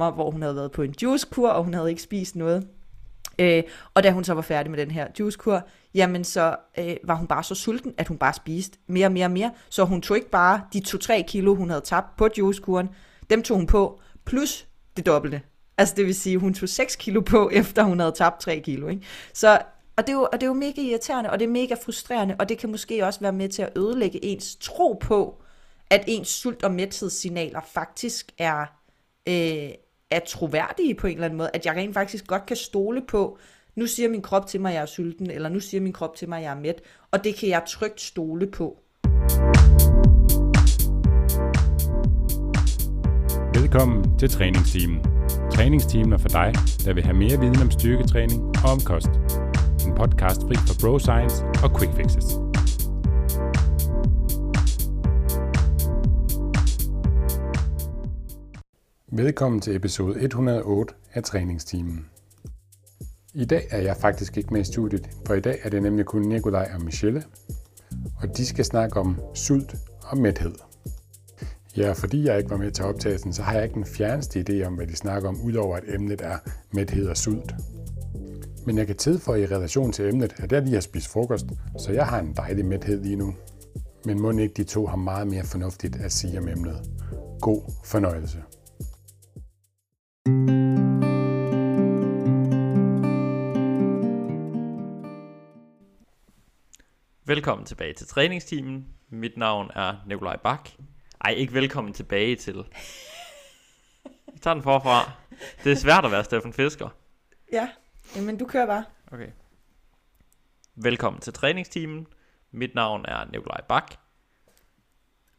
[0.00, 2.66] mig, hvor hun havde været på en juicekur, og hun havde ikke spist noget.
[3.38, 3.62] Øh,
[3.94, 7.26] og da hun så var færdig med den her juicekur, jamen så øh, var hun
[7.26, 9.52] bare så sulten, at hun bare spiste mere og mere og mere.
[9.68, 12.88] Så hun tog ikke bare de 2-3 kilo, hun havde tabt på juicekuren,
[13.30, 14.66] dem tog hun på, plus
[14.96, 15.42] det dobbelte.
[15.78, 18.88] Altså det vil sige, hun tog 6 kilo på, efter hun havde tabt 3 kilo.
[18.88, 19.02] Ikke?
[19.34, 19.62] Så,
[19.96, 22.36] og, det er jo, og det er jo mega irriterende, og det er mega frustrerende,
[22.38, 25.42] og det kan måske også være med til at ødelægge ens tro på,
[25.90, 28.66] at ens sult- og mæthedssignaler faktisk er,
[29.28, 29.70] øh,
[30.10, 31.50] er troværdige på en eller anden måde.
[31.54, 33.38] At jeg rent faktisk godt kan stole på,
[33.76, 36.16] nu siger min krop til mig, at jeg er sulten, eller nu siger min krop
[36.16, 38.78] til mig, at jeg er mæt, og det kan jeg trygt stole på.
[43.54, 45.04] Velkommen til træningsteamen.
[45.52, 46.52] Træningsteamen er for dig,
[46.84, 49.10] der vil have mere viden om styrketræning og om kost.
[49.86, 52.39] En podcast fri for bro science og quick fixes.
[59.12, 62.06] Velkommen til episode 108 af Træningstimen.
[63.34, 66.06] I dag er jeg faktisk ikke med i studiet, for i dag er det nemlig
[66.06, 67.22] kun Nikolaj og Michelle,
[68.16, 70.54] og de skal snakke om sult og mæthed.
[71.76, 74.66] Ja, fordi jeg ikke var med til optagelsen, så har jeg ikke den fjerneste idé
[74.66, 76.38] om, hvad de snakker om, udover at emnet er
[76.72, 77.54] mæthed og sult.
[78.66, 81.46] Men jeg kan tilføje i relation til emnet, at jeg lige har spist frokost,
[81.78, 83.34] så jeg har en dejlig mæthed lige nu.
[84.04, 86.90] Men må ikke de to har meget mere fornuftigt at sige om emnet.
[87.40, 88.38] God fornøjelse.
[97.26, 98.86] Velkommen tilbage til træningsteamen.
[99.08, 100.70] Mit navn er Nikolaj Bak.
[101.20, 102.64] Ej, ikke velkommen tilbage til.
[104.32, 105.12] Vi tager den forfra.
[105.64, 106.88] Det er svært at være Steffen Fisker.
[107.52, 107.68] Ja,
[108.16, 108.84] men du kører bare.
[109.12, 109.28] Okay.
[110.74, 112.06] Velkommen til træningsteamen.
[112.50, 113.94] Mit navn er Nikolaj Bak.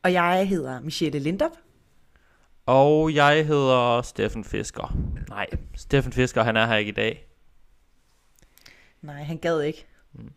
[0.03, 1.51] Og jeg hedder Michelle Lindop.
[2.65, 4.97] Og jeg hedder Steffen Fisker.
[5.29, 7.27] Nej, Steffen Fisker, han er her ikke i dag.
[9.01, 9.85] Nej, han gad ikke.
[10.13, 10.31] Mm.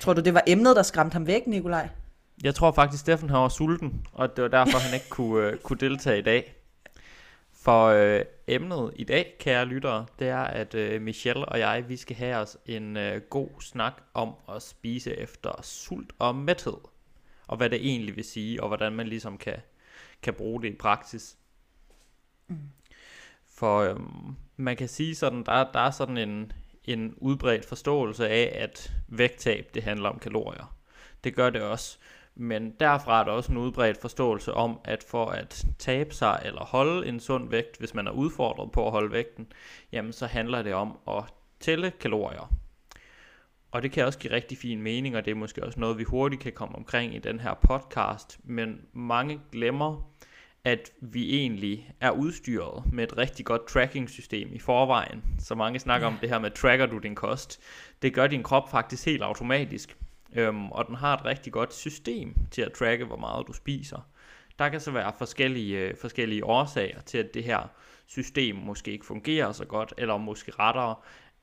[0.00, 1.88] Tror du, det var emnet, der skræmte ham væk, Nikolaj?
[2.44, 5.58] Jeg tror faktisk, Steffen har var sulten, og det var derfor, han ikke kunne, uh,
[5.58, 6.54] kunne deltage i dag.
[7.52, 11.96] For uh, emnet i dag, kære lyttere, det er, at uh, Michelle og jeg, vi
[11.96, 16.76] skal have os en uh, god snak om at spise efter sult og mæthed.
[17.46, 19.56] Og hvad det egentlig vil sige, og hvordan man ligesom kan,
[20.22, 21.36] kan bruge det i praksis.
[22.48, 22.58] Mm.
[23.46, 26.52] For øhm, man kan sige sådan, der, der er sådan en,
[26.84, 30.76] en udbredt forståelse af, at vægttab, det handler om kalorier.
[31.24, 31.98] Det gør det også.
[32.34, 36.64] Men derfra er der også en udbredt forståelse om, at for at tabe sig eller
[36.64, 39.52] holde en sund vægt, hvis man er udfordret på at holde vægten,
[39.92, 41.24] jamen så handler det om at
[41.60, 42.52] tælle kalorier.
[43.70, 46.04] Og det kan også give rigtig fin mening, og det er måske også noget, vi
[46.04, 48.40] hurtigt kan komme omkring i den her podcast.
[48.44, 50.10] Men mange glemmer,
[50.64, 55.22] at vi egentlig er udstyret med et rigtig godt tracking-system i forvejen.
[55.38, 56.12] Så mange snakker ja.
[56.12, 57.60] om det her med, tracker du din kost.
[58.02, 59.96] Det gør din krop faktisk helt automatisk.
[60.32, 64.08] Øhm, og den har et rigtig godt system til at tracke, hvor meget du spiser.
[64.58, 67.70] Der kan så være forskellige, øh, forskellige årsager til, at det her
[68.06, 70.94] system måske ikke fungerer så godt, eller måske rettere,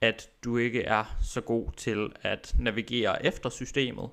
[0.01, 4.09] at du ikke er så god til at navigere efter systemet.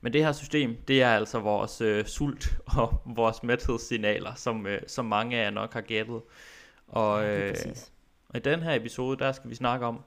[0.00, 4.82] Men det her system, det er altså vores øh, sult og vores mæthedssignaler, som, øh,
[4.86, 6.22] som mange af jer nok har gættet.
[6.88, 7.54] Og, øh,
[8.28, 10.04] og i den her episode, der skal vi snakke om,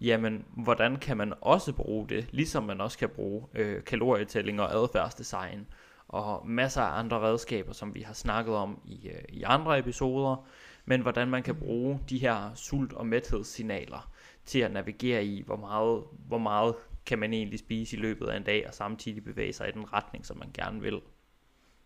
[0.00, 4.74] jamen hvordan kan man også bruge det, ligesom man også kan bruge øh, kalorietælling og
[4.74, 5.66] adfærdsdesign
[6.08, 10.46] og masser af andre redskaber, som vi har snakket om i, øh, i andre episoder,
[10.84, 14.10] men hvordan man kan bruge de her sult- og mæthedssignaler
[14.44, 16.74] til at navigere i, hvor meget, hvor meget
[17.06, 19.92] kan man egentlig spise i løbet af en dag, og samtidig bevæge sig i den
[19.92, 21.00] retning, som man gerne vil.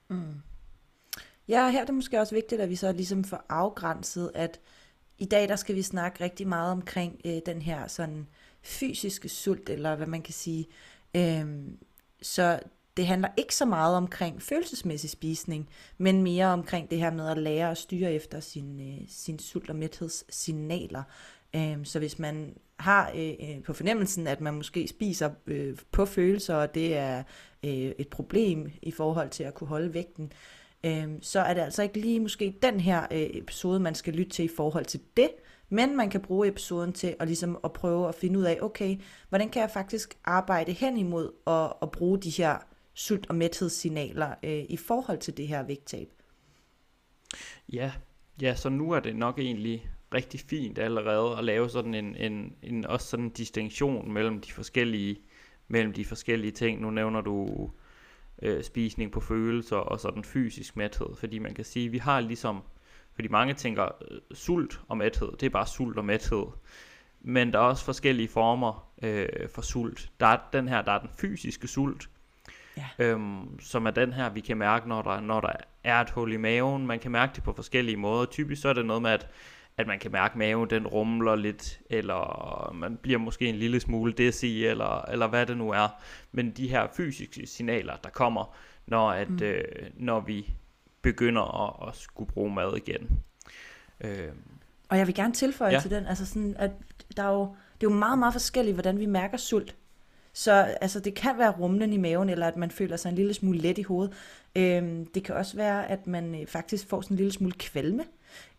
[0.08, 0.34] Mm.
[1.48, 4.60] Ja, her er det måske også vigtigt, at vi så ligesom får afgrænset, at
[5.18, 8.28] i dag der skal vi snakke rigtig meget omkring øh, den her sådan
[8.62, 10.66] fysiske sult, eller hvad man kan sige.
[11.16, 11.46] Øh,
[12.22, 12.60] så
[12.96, 15.68] det handler ikke så meget omkring følelsesmæssig spisning,
[15.98, 19.70] men mere omkring det her med at lære at styre efter sin, øh, sin sult-
[19.70, 21.02] og mæthedssignaler.
[21.56, 26.04] Øhm, så hvis man har øh, øh på fornemmelsen, at man måske spiser øh, på
[26.04, 27.22] følelser, og det er
[27.64, 30.32] øh, et problem i forhold til at kunne holde vægten,
[30.86, 34.32] øh, så er det altså ikke lige måske den her øh, episode, man skal lytte
[34.32, 35.30] til i forhold til det,
[35.68, 38.96] men man kan bruge episoden til at, ligesom at prøve at finde ud af, okay,
[39.28, 44.34] hvordan kan jeg faktisk arbejde hen imod at, at bruge de her sult- og mæthedssignaler
[44.42, 46.08] øh, i forhold til det her vægttab?
[47.72, 47.92] Ja,
[48.42, 52.56] ja, så nu er det nok egentlig rigtig fint allerede at lave sådan en, en,
[52.62, 55.16] en også sådan en distinktion mellem de forskellige
[55.68, 56.80] mellem de forskellige ting.
[56.80, 57.70] Nu nævner du
[58.42, 62.20] øh, spisning på følelser og sådan fysisk mæthed, fordi man kan sige, at vi har
[62.20, 62.62] ligesom
[63.14, 66.46] Fordi mange tænker, øh, sult og mæthed, det er bare sult og mæthed.
[67.20, 70.10] Men der er også forskellige former øh, for sult.
[70.20, 72.08] Der er den her, der er den fysiske sult,
[72.76, 72.86] ja.
[72.98, 75.52] øhm, som er den her, vi kan mærke, når der, når der
[75.84, 76.86] er et hul i maven.
[76.86, 78.24] Man kan mærke det på forskellige måder.
[78.24, 79.28] Typisk så er det noget med, at,
[79.76, 83.80] at man kan mærke, at maven den rumler lidt, eller man bliver måske en lille
[83.80, 85.88] smule dizzy, eller, eller hvad det nu er.
[86.32, 88.56] Men de her fysiske signaler, der kommer,
[88.86, 89.42] når, at, mm.
[89.42, 89.64] øh,
[89.96, 90.54] når vi
[91.02, 93.10] begynder at, at skulle bruge mad igen.
[94.00, 94.28] Øh.
[94.88, 95.80] Og jeg vil gerne tilføje ja.
[95.80, 96.70] til den, altså sådan, at
[97.16, 99.76] der er jo, det er jo meget, meget forskelligt, hvordan vi mærker sult.
[100.36, 103.34] Så altså, det kan være rumlen i maven, eller at man føler sig en lille
[103.34, 104.14] smule let i hovedet.
[104.56, 108.04] Øhm, det kan også være, at man øh, faktisk får sådan en lille smule kvalme,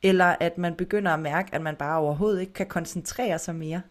[0.04, 3.82] eller at man begynder at mærke, at man bare overhovedet ikke kan koncentrere sig mere.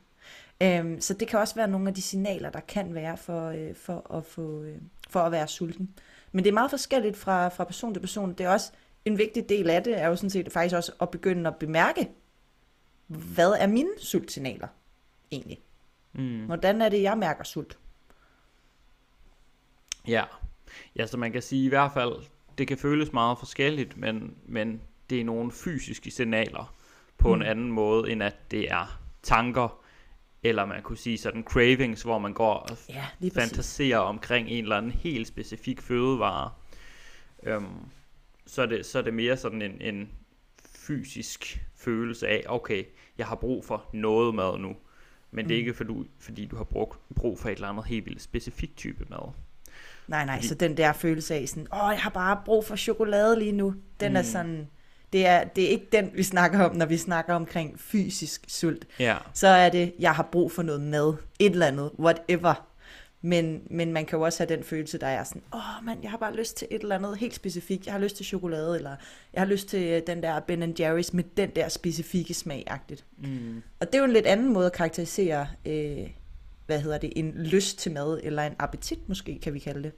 [0.62, 3.74] Øhm, så det kan også være nogle af de signaler, der kan være for, øh,
[3.74, 4.76] for, at, få, øh,
[5.10, 5.90] for at være sulten.
[6.32, 8.32] Men det er meget forskelligt fra, fra person til person.
[8.32, 8.72] Det er også
[9.04, 12.08] en vigtig del af det, er jo sådan set faktisk også at begynde at bemærke,
[13.06, 14.68] hvad er mine sultsignaler
[15.32, 15.60] egentlig?
[16.14, 16.44] Mm.
[16.44, 17.78] Hvordan er det, jeg mærker sult?
[20.08, 20.24] Ja.
[20.96, 22.12] ja, så man kan sige i hvert fald,
[22.58, 24.80] det kan føles meget forskelligt, men, men
[25.10, 26.74] det er nogle fysiske signaler
[27.18, 27.34] på mm.
[27.40, 29.84] en anden måde, end at det er tanker,
[30.42, 34.76] eller man kunne sige sådan cravings, hvor man går og ja, fantaserer omkring en eller
[34.76, 36.50] anden helt specifik fødevare.
[37.42, 37.78] Øhm,
[38.46, 40.10] så, er det, så er det mere sådan en, en
[40.76, 42.84] fysisk følelse af, okay,
[43.18, 44.76] jeg har brug for noget mad nu.
[45.34, 45.48] Men mm.
[45.48, 45.66] det er mm.
[45.66, 48.76] ikke fordi du, fordi du har brug, brug for et eller andet helt vildt specifikt
[48.76, 49.32] type mad.
[50.08, 50.48] Nej, nej, fordi...
[50.48, 53.74] så den der følelse af sådan, åh, jeg har bare brug for chokolade lige nu,
[54.00, 54.16] den mm.
[54.16, 54.68] er sådan,
[55.12, 58.86] det er, det er ikke den, vi snakker om, når vi snakker omkring fysisk sult.
[58.98, 59.16] Ja.
[59.32, 62.66] Så er det, jeg har brug for noget mad, et eller andet, whatever.
[63.26, 65.98] Men, men man kan jo også have den følelse, der er sådan, åh oh, mand,
[66.02, 67.86] jeg har bare lyst til et eller andet helt specifikt.
[67.86, 68.96] Jeg har lyst til chokolade, eller
[69.32, 73.04] jeg har lyst til den der Ben Jerry's med den der specifikke smag-agtigt.
[73.18, 73.62] Mm.
[73.80, 76.10] Og det er jo en lidt anden måde at karakterisere, øh,
[76.66, 79.92] hvad hedder det, en lyst til mad, eller en appetit måske, kan vi kalde det.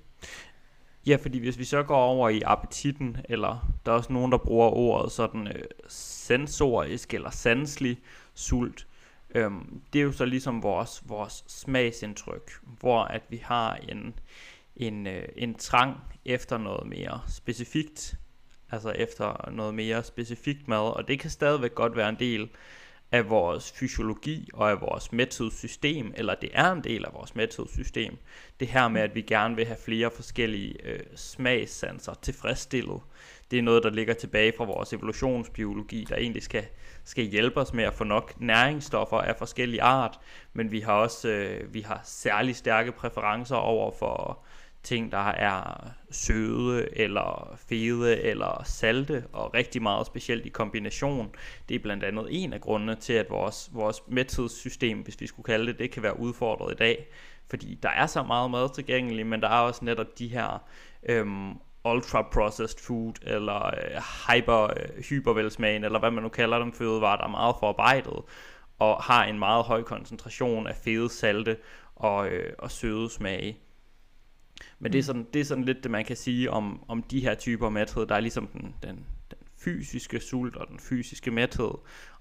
[1.07, 4.39] Ja, fordi hvis vi så går over i appetitten, eller der er også nogen, der
[4.39, 7.99] bruger ordet sådan øh, sensorisk eller sanselig
[8.35, 8.87] sult,
[9.35, 14.19] øhm, det er jo så ligesom vores, vores smagsindtryk, hvor at vi har en,
[14.77, 18.15] en, øh, en trang efter noget mere specifikt,
[18.71, 22.49] altså efter noget mere specifikt mad, og det kan stadigvæk godt være en del
[23.13, 28.17] af vores fysiologi og af vores mæthedssystem, eller det er en del af vores mæthedssystem.
[28.61, 33.01] Det her med, at vi gerne vil have flere forskellige øh, smagssanser tilfredsstillet,
[33.51, 36.65] det er noget, der ligger tilbage fra vores evolutionsbiologi, der egentlig skal,
[37.05, 40.21] skal hjælpe os med at få nok næringsstoffer af forskellige art,
[40.53, 44.45] men vi har også øh, vi har særlig stærke præferencer over for
[44.87, 51.35] ting, der er søde eller fede eller salte, og rigtig meget specielt i kombination.
[51.69, 55.45] Det er blandt andet en af grundene til, at vores, vores mæthedssystem, hvis vi skulle
[55.45, 57.07] kalde det, det kan være udfordret i dag.
[57.51, 60.63] Fordi der er så meget mad tilgængelig, men der er også netop de her
[61.09, 61.55] øhm,
[61.95, 67.25] ultra-processed food, eller øh, hyper, øh, hypervelsmagen, eller hvad man nu kalder dem, fødevarer, der
[67.25, 68.23] er meget forarbejdet,
[68.79, 71.57] og har en meget høj koncentration af fede, salte
[71.95, 73.59] og, øh, og søde smage.
[74.79, 75.07] Men det, er mm.
[75.07, 78.07] sådan, det er sådan lidt det, man kan sige om, om de her typer mæthed.
[78.07, 81.71] Der er ligesom den, den, den fysiske sult og den fysiske mæthed,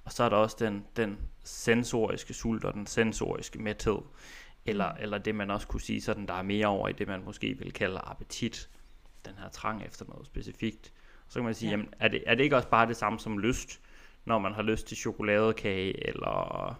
[0.05, 3.97] og så er der også den, den sensoriske sult og den sensoriske mæthed.
[4.65, 4.97] Eller, mm.
[5.01, 7.57] eller det man også kunne sige, sådan der er mere over i det, man måske
[7.59, 8.69] vil kalde appetit.
[9.25, 10.93] Den her trang efter noget specifikt.
[11.27, 11.71] Så kan man sige, ja.
[11.71, 13.81] jamen, er, det, er det ikke også bare det samme som lyst,
[14.25, 16.79] når man har lyst til chokoladekage, eller,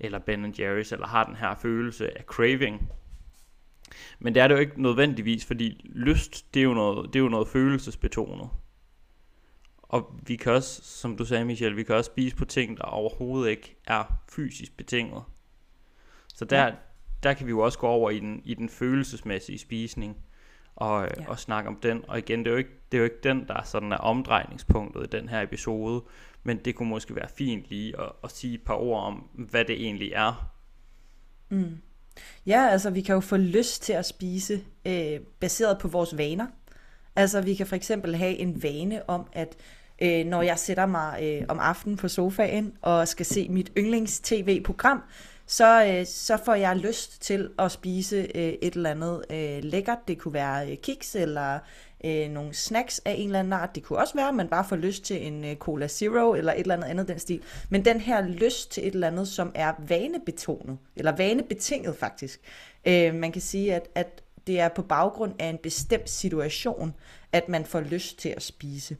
[0.00, 2.88] eller Ben Jerry's, eller har den her følelse af craving,
[4.18, 7.22] men det er det jo ikke nødvendigvis, fordi lyst, det er jo noget, det er
[7.22, 8.48] jo noget følelsesbetonet.
[9.82, 12.84] Og vi kan også, som du sagde Michel, vi kan også spise på ting, der
[12.84, 15.22] overhovedet ikke er fysisk betinget.
[16.34, 16.74] Så der, ja.
[17.22, 20.16] der kan vi jo også gå over i den, i den følelsesmæssige spisning
[20.76, 21.24] og, ja.
[21.28, 22.04] og snakke om den.
[22.08, 25.04] Og igen, det er, jo ikke, det er jo ikke den, der sådan er omdrejningspunktet
[25.04, 26.02] i den her episode,
[26.42, 29.64] men det kunne måske være fint lige at, at sige et par ord om, hvad
[29.64, 30.50] det egentlig er.
[31.48, 31.78] Mm.
[32.46, 36.46] Ja, altså vi kan jo få lyst til at spise øh, baseret på vores vaner.
[37.16, 39.56] Altså vi kan for eksempel have en vane om, at
[40.02, 45.02] øh, når jeg sætter mig øh, om aftenen på sofaen og skal se mit yndlings-tv-program,
[45.46, 49.98] så, øh, så får jeg lyst til at spise øh, et eller andet øh, lækkert.
[50.08, 51.58] Det kunne være øh, kiks eller
[52.04, 53.74] øh, nogle snacks af en eller anden art.
[53.74, 56.52] Det kunne også være, at man bare får lyst til en øh, Cola Zero eller
[56.52, 57.42] et eller andet andet den stil.
[57.70, 62.40] Men den her lyst til et eller andet, som er vanebetonet, eller vanebetinget faktisk.
[62.84, 66.94] Øh, man kan sige, at, at det er på baggrund af en bestemt situation,
[67.32, 68.96] at man får lyst til at spise.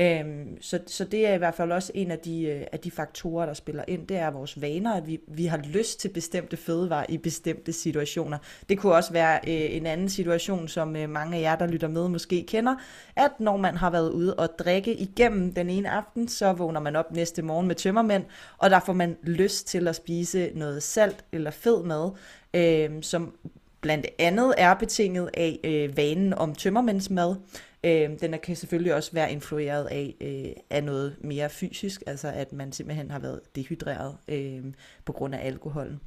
[0.00, 2.90] Øhm, så, så det er i hvert fald også en af de, øh, af de
[2.90, 4.06] faktorer, der spiller ind.
[4.06, 8.38] Det er vores vaner, at vi, vi har lyst til bestemte fødevarer i bestemte situationer.
[8.68, 11.88] Det kunne også være øh, en anden situation, som øh, mange af jer, der lytter
[11.88, 12.74] med, måske kender,
[13.16, 16.96] at når man har været ude og drikke igennem den ene aften, så vågner man
[16.96, 18.24] op næste morgen med tømmermænd,
[18.58, 22.10] og der får man lyst til at spise noget salt eller fed mad,
[22.54, 23.34] øh, som
[23.80, 27.36] blandt andet er betinget af øh, vanen om tømmermændsmad.
[27.84, 32.52] Øh, den kan selvfølgelig også være influeret af, øh, af noget mere fysisk, altså at
[32.52, 34.64] man simpelthen har været dehydreret øh,
[35.04, 36.00] på grund af alkoholen.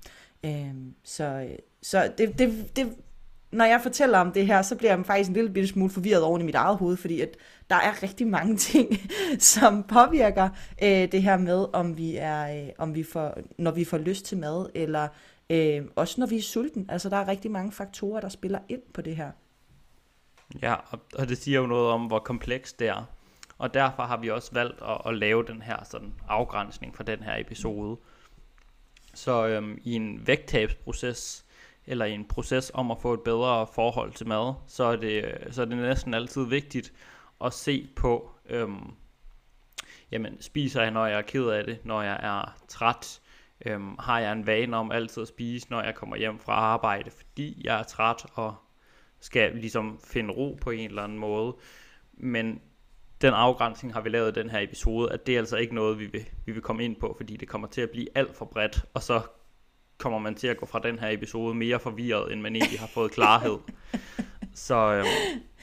[0.45, 1.47] Øh, så
[1.81, 2.93] så det, det, det,
[3.51, 6.23] når jeg fortæller om det her, så bliver jeg faktisk en lille bitte smule forvirret
[6.23, 7.29] oven i mit eget hoved, fordi at
[7.69, 8.89] der er rigtig mange ting,
[9.39, 10.49] som påvirker
[10.83, 14.25] øh, det her med, om vi er, øh, om vi får, når vi får lyst
[14.25, 15.07] til mad, eller
[15.49, 16.85] øh, også når vi er sulten.
[16.89, 19.31] Altså der er rigtig mange faktorer, der spiller ind på det her.
[20.62, 23.05] Ja, og, og det siger jo noget om, hvor komplekst det er.
[23.57, 27.23] Og derfor har vi også valgt at, at lave den her sådan afgrænsning for den
[27.23, 27.97] her episode.
[29.13, 31.45] Så øhm, i en vægttabsproces,
[31.85, 35.47] eller i en proces om at få et bedre forhold til mad, så er det,
[35.51, 36.93] så er det næsten altid vigtigt
[37.43, 38.91] at se på, øhm,
[40.12, 43.21] jamen spiser jeg, når jeg er ked af det, når jeg er træt,
[43.65, 47.12] øhm, har jeg en vane om altid at spise, når jeg kommer hjem fra arbejde,
[47.12, 48.55] fordi jeg er træt og
[49.23, 51.55] skal ligesom finde ro på en eller anden måde.
[52.13, 52.61] Men
[53.21, 55.99] den afgrænsning har vi lavet i den her episode, at det er altså ikke noget,
[55.99, 58.45] vi vil, vi vil komme ind på, fordi det kommer til at blive alt for
[58.45, 59.21] bredt, og så
[59.97, 62.87] kommer man til at gå fra den her episode mere forvirret, end man egentlig har
[62.87, 63.57] fået klarhed.
[64.55, 65.05] Så, øhm,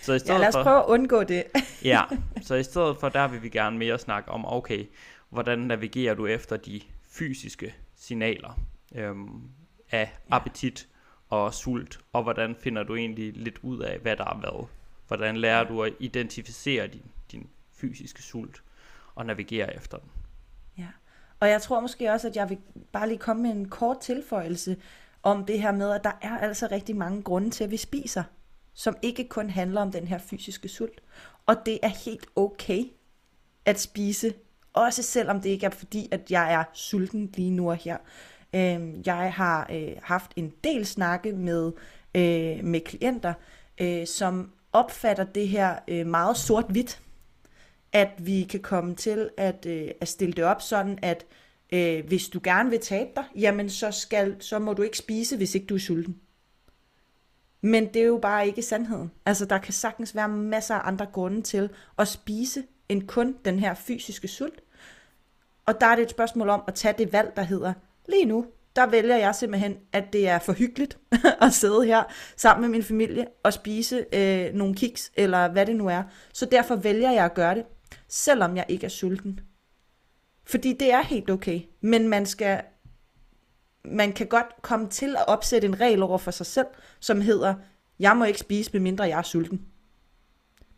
[0.02, 1.44] så i stedet ja, lad os for, prøve at undgå det.
[1.84, 2.02] ja,
[2.46, 4.86] så i stedet for, der vil vi gerne mere snakke om, okay,
[5.28, 8.60] hvordan navigerer du efter de fysiske signaler
[8.94, 9.42] øhm,
[9.90, 10.88] af appetit,
[11.30, 14.66] og sult, og hvordan finder du egentlig lidt ud af, hvad der er hvad?
[15.08, 18.62] Hvordan lærer du at identificere din, din fysiske sult
[19.14, 20.10] og navigere efter den?
[20.78, 20.88] Ja,
[21.40, 22.58] og jeg tror måske også, at jeg vil
[22.92, 24.76] bare lige komme med en kort tilføjelse
[25.22, 28.22] om det her med, at der er altså rigtig mange grunde til, at vi spiser,
[28.74, 31.02] som ikke kun handler om den her fysiske sult.
[31.46, 32.84] Og det er helt okay
[33.64, 34.34] at spise,
[34.72, 37.96] også selvom det ikke er fordi, at jeg er sulten lige nu og her.
[38.54, 41.72] Øh, jeg har øh, haft en del snakke med,
[42.14, 43.34] øh, med klienter,
[43.80, 47.00] øh, som opfatter det her øh, meget sort-hvidt.
[47.92, 51.26] At vi kan komme til at, øh, at stille det op sådan, at
[51.72, 55.36] øh, hvis du gerne vil tabe dig, jamen så, skal, så må du ikke spise,
[55.36, 56.20] hvis ikke du er sulten.
[57.60, 59.10] Men det er jo bare ikke sandheden.
[59.26, 63.58] Altså der kan sagtens være masser af andre grunde til at spise, end kun den
[63.58, 64.60] her fysiske sult.
[65.66, 67.72] Og der er det et spørgsmål om at tage det valg, der hedder,
[68.10, 70.98] Lige nu, der vælger jeg simpelthen, at det er for hyggeligt
[71.42, 72.02] at sidde her
[72.36, 76.02] sammen med min familie og spise øh, nogle kiks, eller hvad det nu er.
[76.32, 77.64] Så derfor vælger jeg at gøre det,
[78.08, 79.40] selvom jeg ikke er sulten.
[80.44, 82.62] Fordi det er helt okay, men man skal
[83.84, 86.66] man kan godt komme til at opsætte en regel over for sig selv,
[87.00, 87.54] som hedder,
[87.98, 89.60] jeg må ikke spise, medmindre jeg er sulten.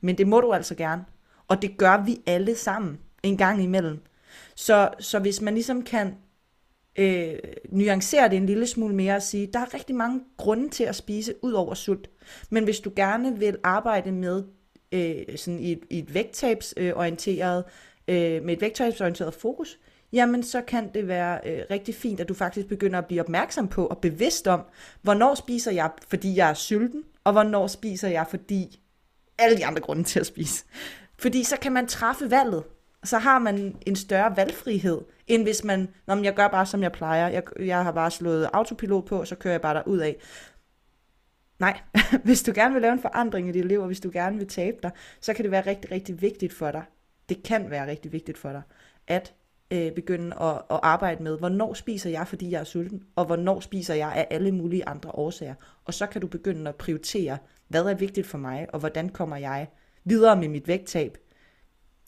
[0.00, 1.04] Men det må du altså gerne.
[1.48, 4.02] Og det gør vi alle sammen en gang imellem.
[4.54, 6.14] Så, så hvis man ligesom kan
[6.96, 10.84] øh, nuancere det en lille smule mere og sige, der er rigtig mange grunde til
[10.84, 12.10] at spise ud over sult.
[12.50, 14.44] Men hvis du gerne vil arbejde med
[14.92, 17.64] øh, sådan i, et, i et vægttabsorienteret,
[18.08, 19.78] øh, med et vægttabsorienteret fokus,
[20.12, 23.68] jamen så kan det være øh, rigtig fint, at du faktisk begynder at blive opmærksom
[23.68, 24.60] på og bevidst om,
[25.02, 28.80] hvornår spiser jeg, fordi jeg er sulten, og hvornår spiser jeg, fordi
[29.38, 30.64] alle de andre grunde til at spise.
[31.18, 32.64] Fordi så kan man træffe valget
[33.04, 36.92] så har man en større valgfrihed, end hvis man, når jeg gør bare som jeg
[36.92, 40.16] plejer, jeg, jeg har bare slået autopilot på, og så kører jeg bare ud af.
[41.58, 41.80] Nej,
[42.24, 44.48] hvis du gerne vil lave en forandring i dit liv, og hvis du gerne vil
[44.48, 44.90] tabe dig,
[45.20, 46.82] så kan det være rigtig, rigtig vigtigt for dig.
[47.28, 48.62] Det kan være rigtig vigtigt for dig,
[49.06, 49.34] at
[49.70, 53.60] øh, begynde at, at arbejde med, hvornår spiser jeg, fordi jeg er sulten, og hvornår
[53.60, 55.54] spiser jeg af alle mulige andre årsager.
[55.84, 59.36] Og så kan du begynde at prioritere, hvad er vigtigt for mig, og hvordan kommer
[59.36, 59.68] jeg
[60.04, 61.18] videre med mit vægttab,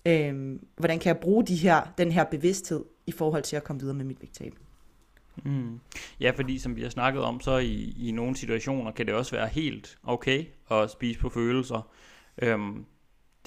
[0.07, 3.81] øh, hvordan kan jeg bruge de her, den her bevidsthed i forhold til at komme
[3.81, 4.55] videre med mit vægttab.
[5.45, 5.81] Mm.
[6.21, 9.37] Ja, fordi som vi har snakket om, så i, i nogle situationer kan det også
[9.37, 11.91] være helt okay at spise på følelser.
[12.43, 12.85] Øhm,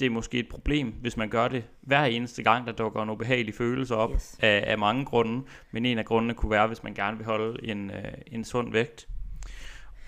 [0.00, 3.10] det er måske et problem, hvis man gør det hver eneste gang, der dukker en
[3.10, 4.36] ubehagelig følelse op yes.
[4.40, 5.42] af, af mange grunde.
[5.72, 8.72] Men en af grundene kunne være, hvis man gerne vil holde en, øh, en sund
[8.72, 9.08] vægt.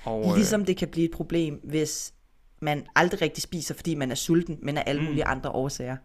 [0.05, 2.15] Og, øh, ligesom det kan blive et problem, hvis
[2.61, 5.07] man aldrig rigtig spiser, fordi man er sulten, men af alle mm.
[5.07, 5.97] mulige andre årsager.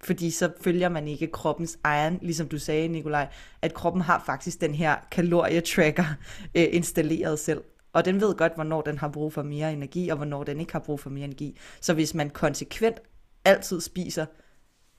[0.00, 3.28] Fordi så følger man ikke kroppens egen, ligesom du sagde, Nikolaj,
[3.62, 6.04] at kroppen har faktisk den her kalorietracker
[6.56, 7.62] øh, installeret selv.
[7.92, 10.72] Og den ved godt, hvornår den har brug for mere energi, og hvornår den ikke
[10.72, 11.58] har brug for mere energi.
[11.80, 13.00] Så hvis man konsekvent
[13.44, 14.26] altid spiser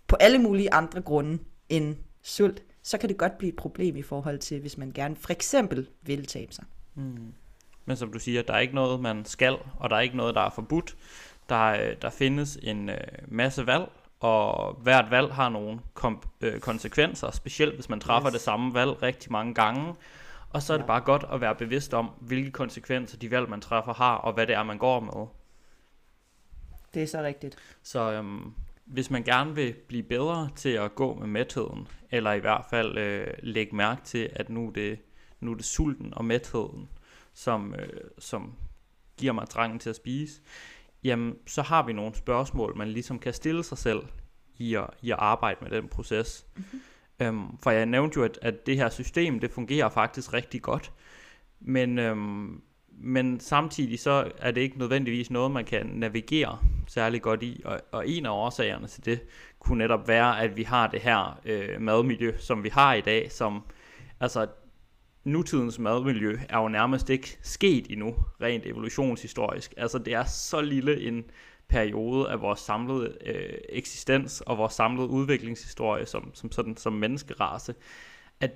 [0.07, 1.39] på alle mulige andre grunde
[1.69, 5.15] end sult, så kan det godt blive et problem i forhold til, hvis man gerne
[5.15, 6.65] for eksempel vil tabe sig.
[6.95, 7.33] Mm.
[7.85, 10.35] Men som du siger, der er ikke noget, man skal, og der er ikke noget,
[10.35, 10.95] der er forbudt.
[11.49, 13.89] Der, øh, der findes en øh, masse valg,
[14.19, 18.33] og hvert valg har nogle kom, øh, konsekvenser, specielt hvis man træffer yes.
[18.33, 19.95] det samme valg rigtig mange gange.
[20.49, 20.79] Og så er ja.
[20.79, 24.33] det bare godt at være bevidst om, hvilke konsekvenser de valg, man træffer, har, og
[24.33, 25.27] hvad det er, man går med.
[26.93, 27.55] Det er så rigtigt.
[27.83, 28.53] Så øhm,
[28.85, 32.97] hvis man gerne vil blive bedre til at gå med mætheden, eller i hvert fald
[32.97, 34.99] øh, lægge mærke til, at nu er det,
[35.39, 36.89] nu er det sulten og mætheden,
[37.33, 38.53] som, øh, som
[39.17, 40.41] giver mig trangen til at spise,
[41.03, 44.03] jamen så har vi nogle spørgsmål, man ligesom kan stille sig selv
[44.57, 46.45] i at, i at arbejde med den proces.
[46.55, 46.81] Mm-hmm.
[47.19, 50.91] Øhm, for jeg nævnte jo, at, at det her system, det fungerer faktisk rigtig godt,
[51.59, 57.43] men, øhm, men samtidig så er det ikke nødvendigvis noget, man kan navigere særlig godt
[57.43, 59.19] i, og, og en af årsagerne til det
[59.59, 63.31] kunne netop være, at vi har det her øh, madmiljø, som vi har i dag,
[63.31, 63.61] som
[64.19, 64.47] altså
[65.27, 69.73] nutidens madmiljø er jo nærmest ikke sket endnu, rent evolutionshistorisk.
[69.77, 71.25] Altså det er så lille en
[71.67, 77.75] periode af vores samlede øh, eksistens og vores samlede udviklingshistorie som, som, sådan, som menneskerace,
[78.39, 78.51] at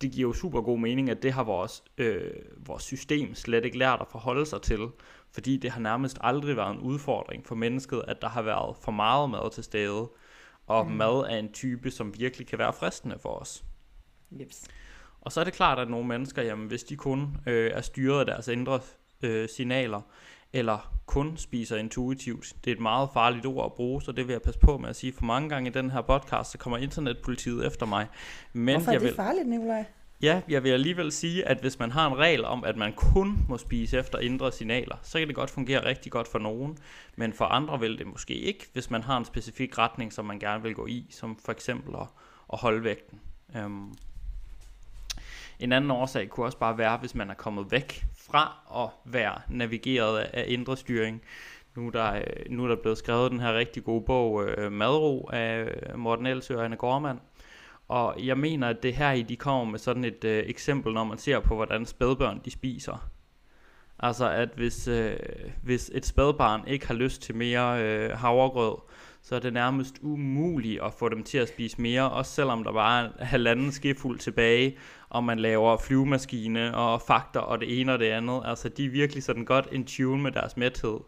[0.00, 3.78] det giver jo super god mening, at det har vores, øh, vores system slet ikke
[3.78, 4.88] lært at forholde sig til,
[5.32, 8.92] fordi det har nærmest aldrig været en udfordring for mennesket, at der har været for
[8.92, 10.10] meget mad til stede,
[10.66, 10.92] og mm.
[10.92, 13.64] mad er en type, som virkelig kan være fristende for os.
[14.40, 14.64] Yes.
[15.26, 18.20] Og så er det klart, at nogle mennesker, jamen, hvis de kun øh, er styret
[18.20, 18.80] af deres indre
[19.22, 20.00] øh, signaler,
[20.52, 22.52] eller kun spiser intuitivt.
[22.64, 24.88] Det er et meget farligt ord at bruge, så det vil jeg passe på med
[24.88, 25.12] at sige.
[25.12, 28.06] For mange gange i den her podcast, så kommer internetpolitiet efter mig.
[28.52, 29.84] Men Hvorfor er jeg det vil, farligt, Nikolaj?
[30.22, 33.38] Ja, jeg vil alligevel sige, at hvis man har en regel om, at man kun
[33.48, 36.78] må spise efter indre signaler, så kan det godt fungere rigtig godt for nogen,
[37.16, 40.38] men for andre vil det måske ikke, hvis man har en specifik retning, som man
[40.38, 42.06] gerne vil gå i, som for eksempel at,
[42.52, 43.20] at holde vægten.
[43.64, 43.96] Um,
[45.60, 48.52] en anden årsag kunne også bare være, hvis man er kommet væk fra
[48.84, 51.22] at være navigeret af, indre styring.
[51.76, 54.72] Nu er, der, øh, nu er der blevet skrevet den her rigtig gode bog, øh,
[54.72, 57.18] Madro, af Morten Elsø og Anne Gormand.
[57.88, 61.04] Og jeg mener, at det her i de kommer med sådan et øh, eksempel, når
[61.04, 63.10] man ser på, hvordan spædbørn de spiser.
[63.98, 65.16] Altså at hvis, øh,
[65.62, 68.76] hvis et spædbarn ikke har lyst til mere øh, havregrød,
[69.28, 72.72] så er det nærmest umuligt at få dem til at spise mere, også selvom der
[72.72, 74.76] bare er halvanden skefuld tilbage,
[75.08, 78.42] og man laver flyvemaskine og fakter og det ene og det andet.
[78.44, 81.00] Altså de er virkelig sådan godt in tune med deres mæthed.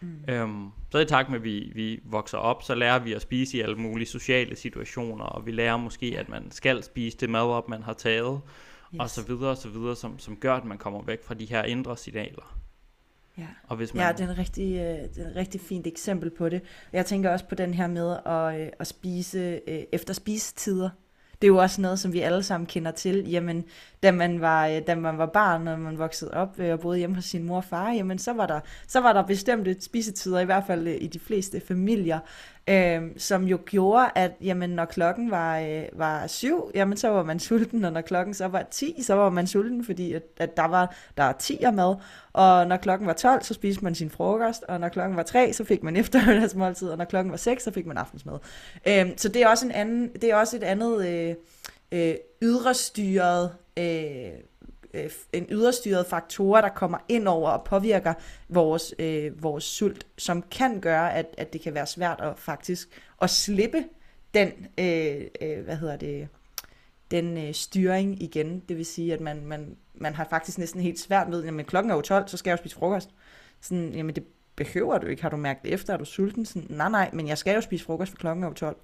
[0.00, 0.24] Mm.
[0.28, 3.56] Øhm, så i takt med, at vi, vi vokser op, så lærer vi at spise
[3.56, 7.46] i alle mulige sociale situationer, og vi lærer måske, at man skal spise det mad
[7.46, 8.40] op, man har taget,
[8.94, 9.00] yes.
[9.00, 11.44] og så videre og så videre, som, som gør, at man kommer væk fra de
[11.44, 12.59] her indre signaler.
[13.40, 14.06] Ja, og hvis man...
[14.06, 14.80] ja det, er en rigtig, øh,
[15.14, 16.62] det er et rigtig fint eksempel på det.
[16.92, 20.90] Jeg tænker også på den her med at, øh, at spise øh, efter spisetider
[21.42, 23.30] det er jo også noget, som vi alle sammen kender til.
[23.30, 23.64] Jamen,
[24.02, 27.24] da man var, da man var barn, og man voksede op og boede hjemme hos
[27.24, 30.64] sin mor og far, jamen, så var der, så var der bestemte spisetider, i hvert
[30.66, 32.18] fald i de fleste familier,
[32.70, 37.22] øh, som jo gjorde, at jamen, når klokken var, øh, var syv, jamen, så var
[37.22, 40.56] man sulten, og når klokken så var 10, så var man sulten, fordi at, at
[40.56, 41.96] der var der er 10 mad,
[42.32, 45.52] og når klokken var 12, så spiste man sin frokost, og når klokken var 3,
[45.52, 48.38] så fik man eftermiddagsmåltid, og når klokken var 6, så fik man aftensmad.
[48.88, 51.34] Øh, så det er også, en anden, det er også et andet øh,
[51.92, 54.30] øh, ydrestyret øh,
[54.94, 58.14] øh, en yderstyret faktorer, der kommer ind over og påvirker
[58.48, 63.02] vores, øh, vores sult, som kan gøre, at, at det kan være svært at faktisk
[63.22, 63.84] at slippe
[64.34, 64.48] den,
[64.78, 66.28] øh, øh, hvad hedder det,
[67.10, 68.62] den øh, styring igen.
[68.68, 71.90] Det vil sige, at man, man, man har faktisk næsten helt svært ved, jamen klokken
[71.90, 73.10] er jo 12, så skal jeg jo spise frokost.
[73.60, 74.24] Sådan, jamen det
[74.56, 75.22] behøver du ikke.
[75.22, 75.92] Har du mærket efter?
[75.92, 76.46] Er du sulten?
[76.46, 78.76] Sådan, nej, nej, men jeg skal jo spise frokost, for klokken er jo 12.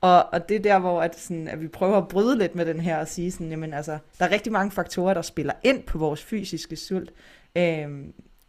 [0.00, 2.66] Og, og det er der, hvor at, sådan, at vi prøver at bryde lidt med
[2.66, 5.82] den her og sige, sådan, jamen, altså, der er rigtig mange faktorer, der spiller ind
[5.82, 7.12] på vores fysiske sult
[7.56, 7.88] øh,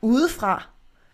[0.02, 0.70] udefra,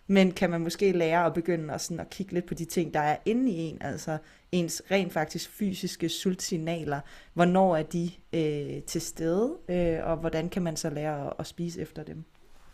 [0.06, 2.94] men kan man måske lære at begynde at, sådan, at kigge lidt på de ting,
[2.94, 4.18] der er inde i en, altså
[4.52, 7.00] ens rent faktisk fysiske sultsignaler,
[7.34, 11.46] hvornår er de øh, til stede, øh, og hvordan kan man så lære at, at
[11.46, 12.24] spise efter dem.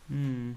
[0.08, 0.56] Mm.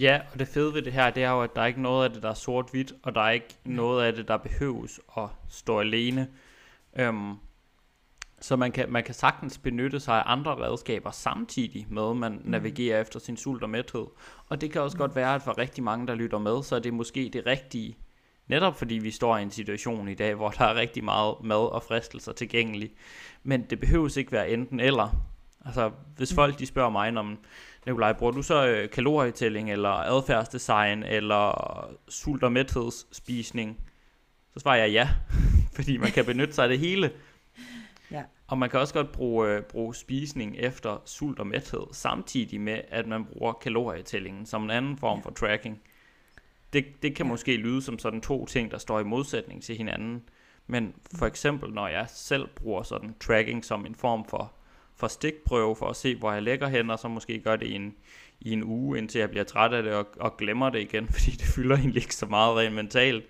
[0.00, 2.04] Ja, og det fede ved det her, det er jo, at der er ikke noget
[2.04, 5.28] af det, der er sort-hvidt, og der er ikke noget af det, der behøves at
[5.48, 6.28] stå alene.
[6.96, 7.34] Øhm,
[8.40, 12.32] så man kan, man kan sagtens benytte sig af andre redskaber samtidig med, at man
[12.32, 12.50] mm.
[12.50, 14.06] navigerer efter sin sult og mæthed.
[14.48, 14.98] Og det kan også mm.
[14.98, 17.96] godt være, at for rigtig mange, der lytter med, så er det måske det rigtige.
[18.46, 21.72] Netop fordi vi står i en situation i dag, hvor der er rigtig meget mad
[21.72, 22.92] og fristelser tilgængelig.
[23.42, 25.33] Men det behøves ikke være enten eller.
[25.64, 26.34] Altså, hvis mm.
[26.34, 27.38] folk de spørger mig, om
[27.86, 33.80] Nikolaj, bruger du så øh, kalorietælling, eller adfærdsdesign, eller sult- og mæthedsspisning?
[34.54, 35.08] Så svarer jeg ja,
[35.76, 37.10] fordi man kan benytte sig af det hele.
[38.10, 38.22] Ja.
[38.46, 42.80] Og man kan også godt bruge, øh, bruge spisning efter sult og mæthed, samtidig med,
[42.88, 45.80] at man bruger kalorietællingen som en anden form for tracking.
[46.72, 47.30] Det, det kan Ja.
[47.30, 50.22] måske lyde som sådan to ting, der står i modsætning til hinanden.
[50.66, 54.52] Men for eksempel, når jeg selv bruger sådan tracking som en form for,
[55.04, 57.72] for stikprøve, for at se, hvor jeg lægger hen, og så måske gør det i
[57.72, 57.94] en,
[58.40, 61.30] i en uge, indtil jeg bliver træt af det og, og glemmer det igen, fordi
[61.30, 63.24] det fylder egentlig ikke så meget rent mentalt.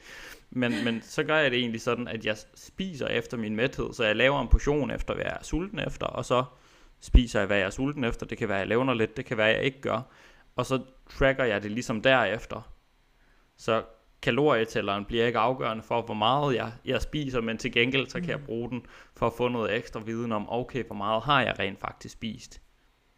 [0.51, 4.05] Men, men så gør jeg det egentlig sådan, at jeg spiser efter min mæthed, så
[4.05, 6.45] jeg laver en portion efter, hvad jeg er sulten efter, og så
[7.01, 8.27] spiser jeg, hvad jeg er sulten efter.
[8.27, 10.01] Det kan være, at jeg levner lidt, det kan være, at jeg ikke gør.
[10.57, 10.83] Og så
[11.19, 12.71] tracker jeg det ligesom derefter.
[13.57, 13.83] Så
[14.25, 18.31] kalorietælleren bliver ikke afgørende for, hvor meget jeg, jeg spiser, men til gengæld så kan
[18.31, 18.83] jeg bruge den
[19.17, 22.61] for at få noget ekstra viden om, okay, hvor meget har jeg rent faktisk spist.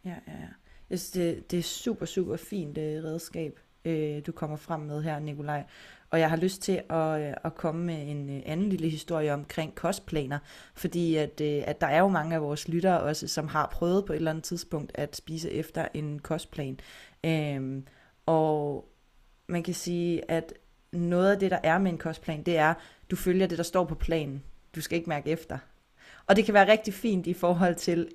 [0.05, 0.47] Ja, ja, ja.
[0.89, 5.03] Jeg synes, det, det er super, super fint øh, redskab, øh, du kommer frem med
[5.03, 5.63] her, Nikolaj.
[6.09, 9.33] Og jeg har lyst til at, øh, at komme med en øh, anden lille historie
[9.33, 10.39] omkring kostplaner,
[10.75, 14.05] fordi at, øh, at der er jo mange af vores lyttere også, som har prøvet
[14.05, 16.79] på et eller andet tidspunkt at spise efter en kostplan.
[17.25, 17.87] Øhm,
[18.25, 18.89] og
[19.47, 20.53] man kan sige, at
[20.91, 22.73] noget af det, der er med en kostplan, det er,
[23.11, 24.43] du følger det, der står på planen.
[24.75, 25.57] Du skal ikke mærke efter.
[26.27, 28.07] Og det kan være rigtig fint i forhold til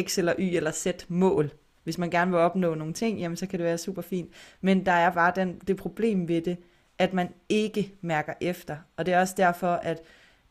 [0.00, 1.50] X eller Y eller Z mål.
[1.84, 4.30] Hvis man gerne vil opnå nogle ting, jamen så kan det være super fint.
[4.60, 6.56] Men der er bare den, det problem ved det,
[6.98, 8.76] at man ikke mærker efter.
[8.96, 10.02] Og det er også derfor, at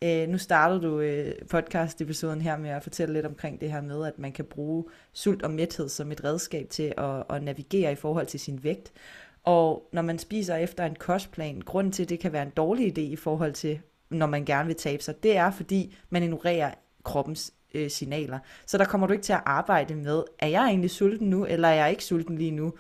[0.03, 4.05] øh, nu startede du øh, podcast-episoden her med at fortælle lidt omkring det her med,
[4.05, 7.95] at man kan bruge sult og mæthed som et redskab til at, at navigere i
[7.95, 8.91] forhold til sin vægt.
[9.43, 12.97] Og når man spiser efter en kostplan, grunden til, at det kan være en dårlig
[12.97, 16.71] idé i forhold til, når man gerne vil tabe sig, det er, fordi man ignorerer
[17.04, 18.39] kroppens øh, signaler.
[18.65, 21.67] Så der kommer du ikke til at arbejde med, er jeg egentlig sulten nu, eller
[21.67, 22.73] er jeg ikke sulten lige nu?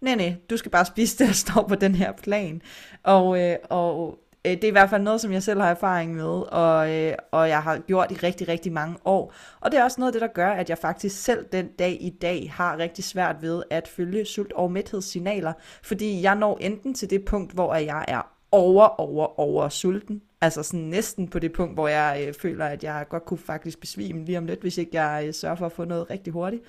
[0.00, 2.62] Nej, nej, du skal bare spise det, der står på den her plan.
[3.02, 6.14] Og, øh, og øh, det er i hvert fald noget, som jeg selv har erfaring
[6.14, 9.32] med, og, øh, og jeg har gjort i rigtig, rigtig mange år.
[9.60, 11.98] Og det er også noget af det, der gør, at jeg faktisk selv den dag
[12.00, 15.52] i dag har rigtig svært ved at følge sult- og mæthedssignaler,
[15.82, 20.62] fordi jeg når enten til det punkt, hvor jeg er over, over, over sulten, altså
[20.62, 24.24] sådan næsten på det punkt, hvor jeg øh, føler, at jeg godt kunne faktisk besvime
[24.24, 26.62] lige om lidt, hvis ikke jeg øh, sørger for at få noget rigtig hurtigt.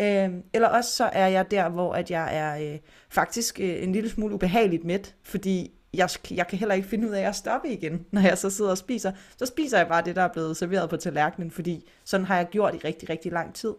[0.00, 2.78] Øh, eller også så er jeg der, hvor at jeg er øh,
[3.10, 7.12] faktisk øh, en lille smule ubehageligt mæt, fordi jeg, jeg kan heller ikke finde ud
[7.12, 9.12] af at stoppe igen, når jeg så sidder og spiser.
[9.36, 12.48] Så spiser jeg bare det, der er blevet serveret på tallerkenen, fordi sådan har jeg
[12.50, 13.74] gjort i rigtig, rigtig lang tid.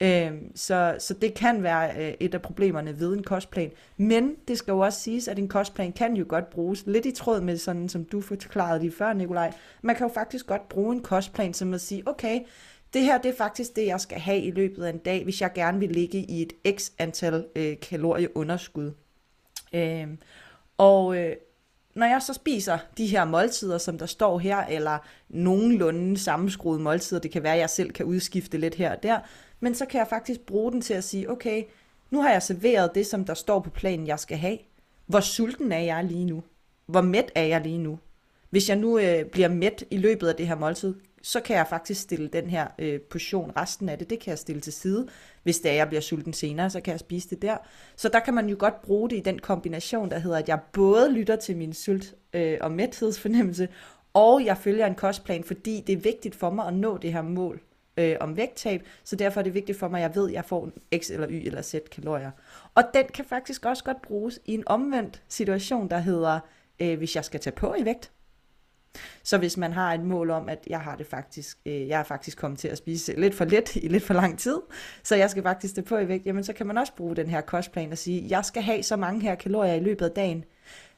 [0.00, 3.70] Øh, så, så det kan være øh, et af problemerne ved en kostplan.
[3.96, 7.12] Men det skal jo også siges, at en kostplan kan jo godt bruges lidt i
[7.12, 9.52] tråd med sådan, som du forklarede lige før, Nikolaj.
[9.82, 12.40] Man kan jo faktisk godt bruge en kostplan som at sige, okay,
[12.94, 15.40] det her det er faktisk det, jeg skal have i løbet af en dag, hvis
[15.40, 18.92] jeg gerne vil ligge i et x antal øh, kalorieunderskud.
[19.74, 20.06] Øh,
[20.78, 21.36] og øh,
[21.94, 27.20] når jeg så spiser de her måltider, som der står her, eller nogenlunde sammenskruede måltider,
[27.20, 29.18] det kan være, at jeg selv kan udskifte lidt her og der,
[29.60, 31.62] men så kan jeg faktisk bruge den til at sige, okay,
[32.10, 34.58] nu har jeg serveret det, som der står på planen, jeg skal have.
[35.06, 36.42] Hvor sulten er jeg lige nu?
[36.86, 37.98] Hvor mæt er jeg lige nu?
[38.50, 41.66] Hvis jeg nu øh, bliver mæt i løbet af det her måltid, så kan jeg
[41.66, 45.08] faktisk stille den her øh, portion, resten af det, det kan jeg stille til side.
[45.42, 47.56] Hvis det er, jeg bliver sulten senere, så kan jeg spise det der.
[47.96, 50.58] Så der kan man jo godt bruge det i den kombination, der hedder, at jeg
[50.72, 53.68] både lytter til min sult- øh, og mæthedsfornemmelse,
[54.14, 57.22] og jeg følger en kostplan, fordi det er vigtigt for mig at nå det her
[57.22, 57.60] mål
[57.96, 60.44] øh, om vægttab, så derfor er det vigtigt for mig, at jeg ved, at jeg
[60.44, 62.30] får x eller y eller z kalorier.
[62.74, 66.40] Og den kan faktisk også godt bruges i en omvendt situation, der hedder,
[66.80, 68.10] øh, hvis jeg skal tage på i vægt.
[69.22, 72.04] Så hvis man har et mål om, at jeg har det faktisk, øh, jeg er
[72.04, 74.60] faktisk kommet til at spise lidt for lidt i lidt for lang tid,
[75.02, 77.26] så jeg skal faktisk det på i vægt, jamen så kan man også bruge den
[77.26, 80.44] her kostplan og sige, jeg skal have så mange her kalorier i løbet af dagen,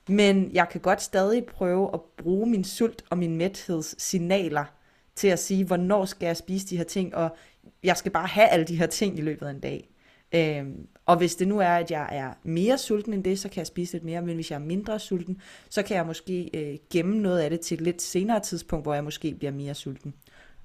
[0.09, 4.65] men jeg kan godt stadig prøve at bruge min sult og min mæthedssignaler
[5.15, 7.37] til at sige, hvornår skal jeg spise de her ting, og
[7.83, 9.91] jeg skal bare have alle de her ting i løbet af en dag.
[10.35, 13.59] Øhm, og hvis det nu er, at jeg er mere sulten end det, så kan
[13.59, 16.79] jeg spise lidt mere, men hvis jeg er mindre sulten, så kan jeg måske øh,
[16.90, 20.14] gemme noget af det til et lidt senere tidspunkt, hvor jeg måske bliver mere sulten.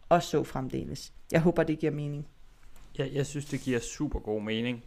[0.09, 1.13] Og så fremdeles.
[1.31, 2.27] Jeg håber, det giver mening.
[2.97, 4.83] Jeg, jeg synes, det giver super god mening.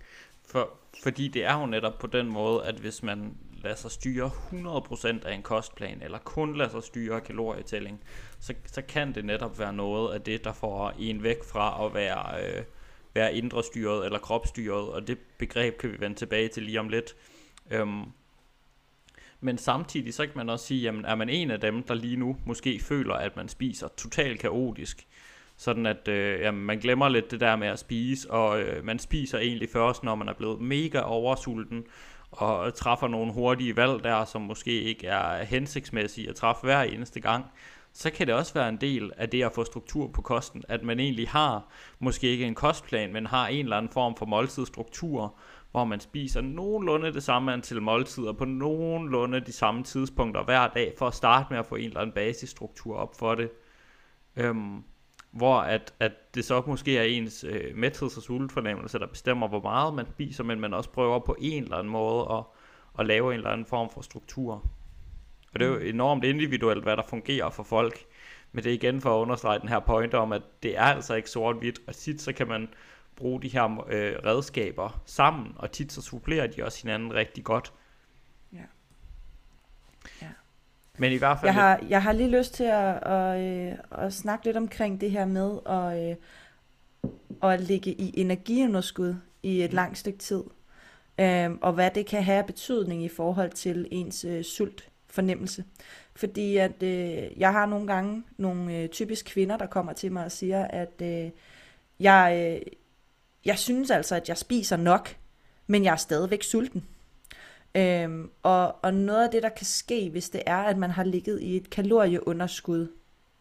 [0.46, 0.70] For,
[1.02, 5.26] fordi det er jo netop på den måde, at hvis man lader sig styre 100%
[5.28, 8.00] af en kostplan, eller kun lader sig styre kalorietælling,
[8.40, 11.94] så, så kan det netop være noget af det, der får en væk fra at
[11.94, 12.64] være, øh,
[13.14, 16.88] være indre styret eller kropsstyret, og det begreb kan vi vende tilbage til lige om
[16.88, 17.16] lidt.
[17.70, 18.02] Øhm,
[19.40, 22.16] men samtidig så kan man også sige, jamen er man en af dem, der lige
[22.16, 25.06] nu måske føler, at man spiser totalt kaotisk,
[25.56, 28.98] sådan at øh, jamen, man glemmer lidt det der med at spise, og øh, man
[28.98, 31.84] spiser egentlig først, når man er blevet mega oversulten,
[32.30, 37.20] og træffer nogle hurtige valg der, som måske ikke er hensigtsmæssige at træffe hver eneste
[37.20, 37.44] gang,
[37.94, 40.82] så kan det også være en del af det at få struktur på kosten, at
[40.82, 45.34] man egentlig har, måske ikke en kostplan, men har en eller anden form for måltidsstruktur,
[45.70, 50.94] hvor man spiser nogenlunde det samme antal måltider på nogenlunde de samme tidspunkter hver dag,
[50.98, 53.50] for at starte med at få en eller anden basisstruktur op for det.
[54.36, 54.82] Øhm,
[55.30, 59.60] hvor at, at det så måske er ens øh, mætheds- og sultfornemmelse, der bestemmer, hvor
[59.60, 62.44] meget man spiser, men man også prøver på en eller anden måde at,
[62.98, 64.70] at lave en eller anden form for struktur.
[65.54, 65.86] Og det er jo mm.
[65.86, 68.04] enormt individuelt, hvad der fungerer for folk.
[68.52, 71.14] Men det er igen for at understrege den her pointe om, at det er altså
[71.14, 72.68] ikke sort-hvidt, og tit så kan man
[73.16, 77.72] bruge de her øh, redskaber sammen, og tit så supplerer de også hinanden rigtig godt.
[78.52, 78.58] Ja.
[80.22, 80.28] ja.
[80.98, 81.48] Men i hvert fald...
[81.48, 85.00] Jeg har, jeg har lige lyst til at, at, at, øh, at snakke lidt omkring
[85.00, 86.16] det her med at, øh,
[87.52, 89.74] at ligge i energiunderskud i et mm.
[89.74, 90.44] langt stykke tid.
[91.20, 95.64] Øhm, og hvad det kan have betydning i forhold til ens øh, sult fornemmelse.
[96.16, 100.24] Fordi at øh, jeg har nogle gange nogle øh, typisk kvinder, der kommer til mig
[100.24, 101.30] og siger, at øh,
[102.00, 102.72] jeg, øh,
[103.44, 105.16] jeg synes altså, at jeg spiser nok,
[105.66, 106.84] men jeg er stadigvæk sulten.
[107.74, 111.04] Øhm, og, og noget af det, der kan ske, hvis det er, at man har
[111.04, 112.88] ligget i et kalorieunderskud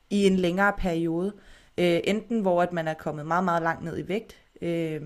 [0.10, 1.34] i en længere periode,
[1.78, 5.02] øh, enten hvor at man er kommet meget, meget langt ned i vægt, øh,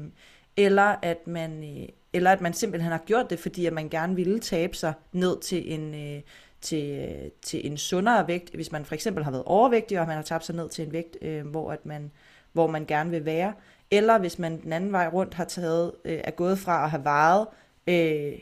[0.58, 4.16] eller, at man, øh, eller at man simpelthen har gjort det, fordi at man gerne
[4.16, 6.22] ville tabe sig ned til en, øh,
[6.62, 10.24] til, til en sundere vægt, hvis man for eksempel har været overvægtig, og man har
[10.24, 12.12] tabt sig ned til en vægt, øh, hvor, at man,
[12.54, 13.54] hvor man gerne vil være,
[13.91, 17.04] eller hvis man den anden vej rundt har taget, øh, er gået fra at have
[17.04, 17.48] vejet
[17.88, 18.39] øh,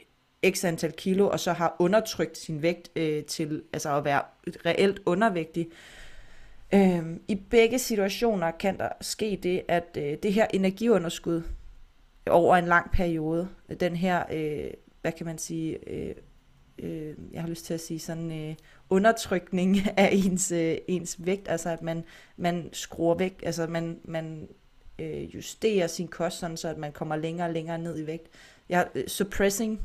[0.51, 4.21] x antal kilo, og så har undertrykt sin vægt øh, til altså at være
[4.65, 5.67] reelt undervægtig.
[6.73, 11.43] Øh, I begge situationer kan der ske det, at øh, det her energiunderskud
[12.29, 13.49] over en lang periode,
[13.79, 16.15] den her, øh, hvad kan man sige, øh,
[16.79, 18.55] øh, jeg har lyst til at sige sådan øh,
[18.89, 22.03] undertrykning af ens, øh, ens vægt, altså at man,
[22.37, 24.47] man skruer væk, altså man, man
[24.99, 28.27] øh, justerer sin kost sådan, så at man kommer længere og længere ned i vægt.
[28.69, 29.81] Ja, øh, suppressing,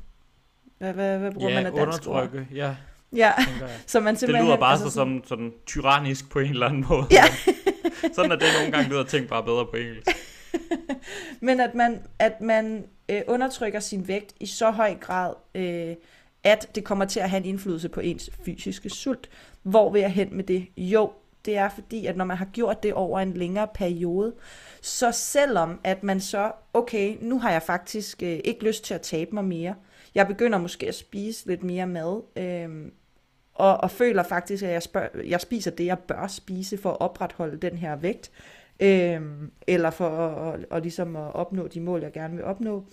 [0.79, 2.47] hvad, hvad, hvad bruger ja, man af dansk undertrykke, ord?
[2.55, 2.77] ja.
[3.17, 3.33] Ja,
[3.87, 4.45] så man simpelthen...
[4.45, 7.07] Det lyder bare altså, så sådan, sådan tyrannisk på en eller anden måde.
[7.11, 7.25] Ja.
[8.15, 10.09] sådan at det nogle gange lyder ting bare bedre på engelsk.
[11.41, 15.97] Men at man, at man øh, undertrykker sin vægt i så høj grad, øh,
[16.45, 19.31] at det kommer til at have en indflydelse på ens fysiske sult.
[19.63, 20.67] Hvor vil jeg hen med det?
[20.77, 21.13] Jo,
[21.45, 24.35] det er fordi, at når man har gjort det over en længere periode,
[24.83, 29.01] så selvom at man så, okay, nu har jeg faktisk øh, ikke lyst til at
[29.01, 29.75] tabe mig mere,
[30.15, 32.93] jeg begynder måske at spise lidt mere mad, øh,
[33.55, 37.01] og, og føler faktisk, at jeg, spørg, jeg spiser det, jeg bør spise for at
[37.01, 38.31] opretholde den her vægt,
[38.81, 39.23] øh,
[39.67, 42.85] eller for at, at, at, ligesom at opnå de mål, jeg gerne vil opnå,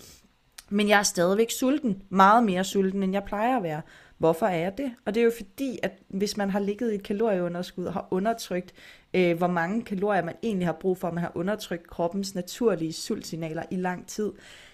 [0.70, 2.04] men jeg er stadigvæk sulten.
[2.10, 3.82] Meget mere sulten, end jeg plejer at være.
[4.18, 4.94] Hvorfor er jeg det?
[5.06, 8.08] Og det er jo fordi, at hvis man har ligget i et kalorieunderskud og har
[8.12, 8.74] undertrykt,
[9.14, 13.64] øh, hvor mange kalorier man egentlig har brug for, man har undertrykt kroppens naturlige sultsignaler
[13.72, 14.32] i lang tid,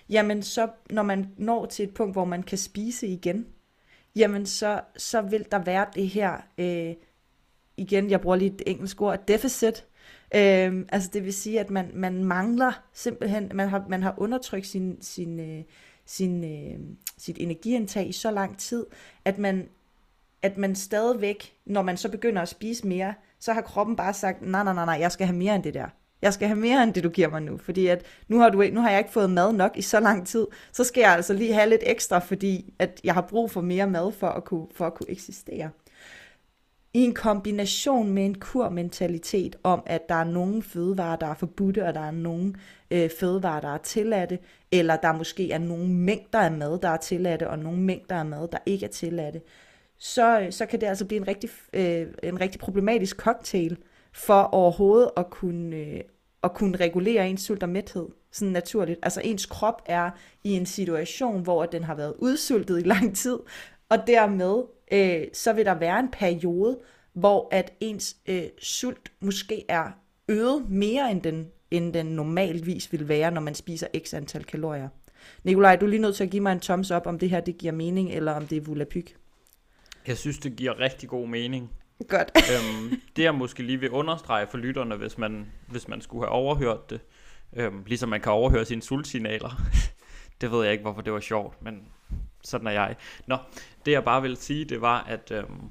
[0.10, 3.46] jamen så når man når til et punkt, hvor man kan spise igen,
[4.16, 6.94] jamen så, så vil der være det her, øh,
[7.78, 9.86] igen, jeg bruger lige et engelsk ord, deficit,
[10.36, 14.68] Øh, altså det vil sige, at man, man mangler simpelthen, man har, man har undertrykt
[14.68, 15.64] sin, sin, øh,
[16.06, 16.80] sin, øh,
[17.18, 18.86] sit energiindtag i så lang tid,
[19.26, 19.68] at man,
[20.42, 24.42] at man stadigvæk, når man så begynder at spise mere, så har kroppen bare sagt,
[24.42, 25.88] nej, nej, nej, nej, jeg skal have mere end det der.
[26.22, 28.64] Jeg skal have mere end det, du giver mig nu, fordi at nu har, du,
[28.74, 31.34] nu har jeg ikke fået mad nok i så lang tid, så skal jeg altså
[31.34, 34.68] lige have lidt ekstra, fordi at jeg har brug for mere mad for at kunne,
[34.76, 35.70] for at kunne eksistere
[36.94, 41.86] i en kombination med en kurmentalitet om, at der er nogle fødevarer, der er forbudte,
[41.86, 42.54] og der er nogle
[42.92, 44.40] øh, fødevarer, der er tilladte,
[44.72, 48.26] eller der måske er nogle mængder af mad, der er tilladte, og nogle mængder af
[48.26, 49.42] mad, der ikke er tilladte,
[49.98, 53.78] så, øh, så kan det altså blive en rigtig, øh, en rigtig problematisk cocktail
[54.14, 56.02] for overhovedet at kunne, øh,
[56.44, 59.00] at kunne regulere ens sult og mæthed sådan naturligt.
[59.04, 60.12] Altså ens krop er
[60.44, 63.40] i en situation, hvor den har været udsultet i lang tid,
[63.90, 66.80] og dermed øh, så vil der være en periode,
[67.14, 69.92] hvor at ens øh, sult måske er
[70.28, 74.90] øget mere end den, end den normalvis vil være, når man spiser x antal kalorier.
[75.44, 77.40] Nikolaj, du er lige nødt til at give mig en thumbs up, om det her
[77.40, 79.16] det giver mening, eller om det er volapyk.
[80.08, 81.72] Jeg synes, det giver rigtig god mening.
[82.08, 82.32] Godt.
[82.54, 86.32] øhm, det jeg måske lige vil understrege for lytterne, hvis man, hvis man skulle have
[86.32, 87.02] overhørt det,
[87.56, 89.62] øhm, ligesom man kan overhøre sine sultsignaler.
[90.42, 91.88] det ved jeg ikke, hvorfor det var sjovt, men
[92.44, 92.96] sådan er jeg.
[93.28, 93.38] Nå,
[93.86, 95.70] det jeg bare vil sige, det var, at, øhm,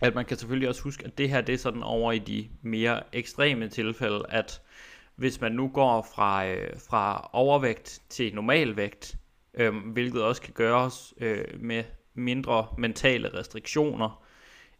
[0.00, 2.48] at man kan selvfølgelig også huske, at det her, det er sådan over i de
[2.62, 4.60] mere ekstreme tilfælde, at
[5.16, 9.16] hvis man nu går fra, øh, fra overvægt til normalvægt,
[9.54, 11.84] øh, hvilket også kan gøres øh, med
[12.14, 14.24] mindre mentale restriktioner,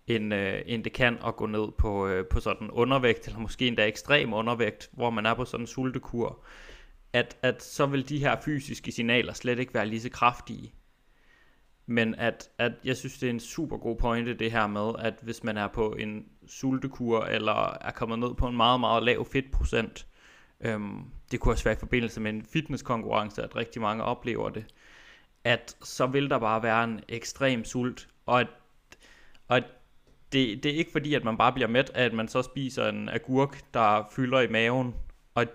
[0.07, 3.67] end, øh, end det kan at gå ned på, øh, på sådan undervægt, eller måske
[3.67, 6.45] endda ekstrem undervægt, hvor man er på sådan en sultekur,
[7.13, 10.73] at, at så vil de her fysiske signaler slet ikke være lige så kraftige.
[11.87, 15.15] Men at, at jeg synes, det er en super god pointe det her med, at
[15.23, 19.27] hvis man er på en sultekur, eller er kommet ned på en meget, meget lav
[19.33, 20.07] fedtprocent,
[20.61, 24.65] øhm, det kunne også være i forbindelse med en fitnesskonkurrence, at rigtig mange oplever det,
[25.45, 28.47] at så vil der bare være en ekstrem sult, og at,
[29.49, 29.65] og at
[30.33, 33.09] det, det er ikke fordi, at man bare bliver mæt at man så spiser en
[33.09, 34.95] agurk, der fylder i maven,
[35.35, 35.47] og,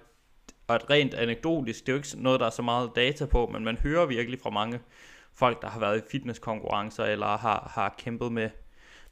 [0.68, 3.48] og at rent anekdotisk, det er jo ikke noget, der er så meget data på,
[3.54, 4.80] men man hører virkelig fra mange
[5.39, 8.49] folk, der har været i fitnesskonkurrencer, eller har, har kæmpet med,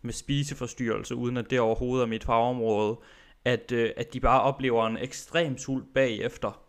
[0.01, 2.97] med spiseforstyrrelse, uden at det overhovedet er mit fagområde,
[3.45, 6.61] at, øh, at de bare oplever en ekstrem sult bagefter,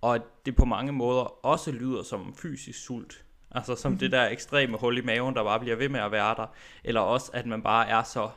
[0.00, 3.24] og at det på mange måder også lyder som fysisk sult.
[3.50, 3.98] Altså som mm-hmm.
[3.98, 6.46] det der ekstreme hul i maven, der bare bliver ved med at være der.
[6.84, 8.30] Eller også, at man bare er så...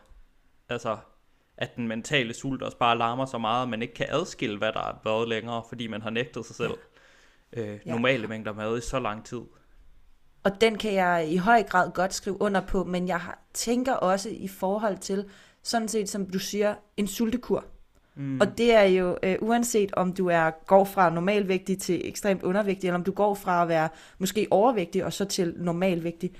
[0.70, 0.98] Altså,
[1.58, 4.74] at den mentale sult også bare larmer så meget, at man ikke kan adskille, hvad
[4.74, 6.78] der er været længere, fordi man har nægtet sig selv
[7.54, 8.28] øh, normale ja.
[8.28, 9.42] mængder mad i så lang tid.
[10.44, 13.22] Og den kan jeg i høj grad godt skrive under på, men jeg
[13.54, 15.26] tænker også i forhold til,
[15.64, 17.66] sådan set som du siger, en sultekur.
[18.16, 18.40] Mm.
[18.42, 22.88] Og det er jo øh, uanset om du er går fra normalvægtig til ekstremt undervægtig,
[22.88, 26.32] eller om du går fra at være måske overvægtig og så til normalvægtig.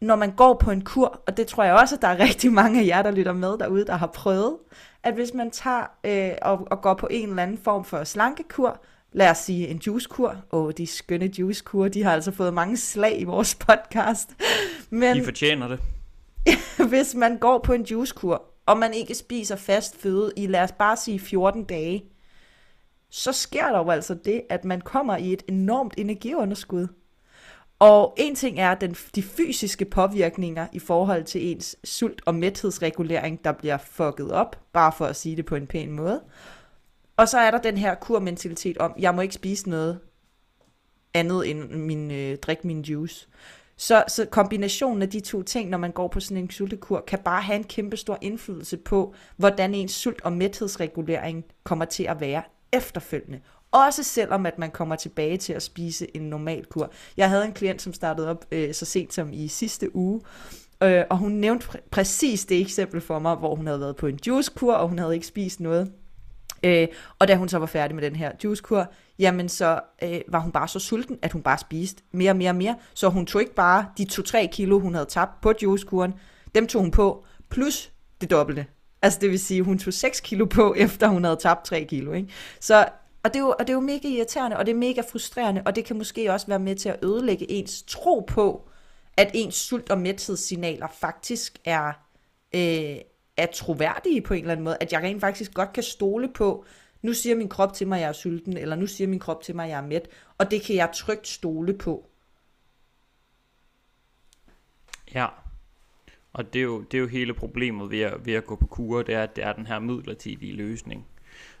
[0.00, 2.52] Når man går på en kur, og det tror jeg også, at der er rigtig
[2.52, 4.56] mange af jer, der lytter med derude, der har prøvet,
[5.02, 8.80] at hvis man tager øh, og, og går på en eller anden form for slankekur,
[9.12, 10.36] lad os sige en juicekur.
[10.52, 14.30] Åh, oh, de skønne juicekur, de har altså fået mange slag i vores podcast.
[14.90, 15.80] Men, de fortjener det.
[16.90, 20.72] hvis man går på en juicekur, og man ikke spiser fast føde i, lad os
[20.72, 22.04] bare sige 14 dage,
[23.10, 26.88] så sker der jo altså det, at man kommer i et enormt energiunderskud.
[27.78, 33.44] Og en ting er den, de fysiske påvirkninger i forhold til ens sult- og mæthedsregulering,
[33.44, 36.22] der bliver fucket op, bare for at sige det på en pæn måde.
[37.16, 40.00] Og så er der den her kurmentalitet om, jeg må ikke spise noget
[41.14, 43.28] andet end min, øh, drik min juice.
[43.76, 47.18] Så, så kombinationen af de to ting, når man går på sådan en sultekur, kan
[47.18, 52.20] bare have en kæmpe stor indflydelse på, hvordan ens sult- og mæthedsregulering kommer til at
[52.20, 53.40] være efterfølgende.
[53.70, 56.92] Også selvom at man kommer tilbage til at spise en normal kur.
[57.16, 60.20] Jeg havde en klient, som startede op øh, så sent som i sidste uge,
[60.82, 64.06] øh, og hun nævnte pr- præcis det eksempel for mig, hvor hun havde været på
[64.06, 65.92] en juicekur, og hun havde ikke spist noget.
[66.64, 70.38] Øh, og da hun så var færdig med den her juicekur, jamen så øh, var
[70.38, 72.76] hun bare så sulten, at hun bare spiste mere og mere og mere.
[72.94, 76.14] Så hun tog ikke bare de 2-3 kilo, hun havde tabt på juicekuren,
[76.54, 78.66] dem tog hun på, plus det dobbelte.
[79.02, 82.12] Altså det vil sige, hun tog 6 kilo på, efter hun havde tabt 3 kilo.
[82.12, 82.28] Ikke?
[82.60, 82.88] Så,
[83.22, 85.62] og, det er jo, og det er jo mega irriterende, og det er mega frustrerende,
[85.66, 88.68] og det kan måske også være med til at ødelægge ens tro på,
[89.16, 91.92] at ens sult- og mæthedssignaler faktisk er,
[92.54, 92.96] øh,
[93.36, 96.64] er troværdige på en eller anden måde, at jeg rent faktisk godt kan stole på,
[97.02, 99.42] nu siger min krop til mig, at jeg er sulten, eller nu siger min krop
[99.42, 102.08] til mig, at jeg er mæt, og det kan jeg trygt stole på.
[105.14, 105.26] Ja,
[106.32, 108.66] og det er jo, det er jo hele problemet ved at, ved at gå på
[108.66, 111.06] kur, det er, at det er den her midlertidige løsning.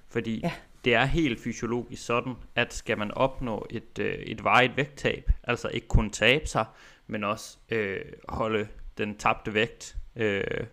[0.08, 0.52] Fordi ja.
[0.84, 5.68] det er helt fysiologisk sådan, at skal man opnå et, øh, et varigt vægttab, altså
[5.68, 6.64] ikke kun tabe sig,
[7.06, 10.66] men også øh, holde den tabte vægt øh,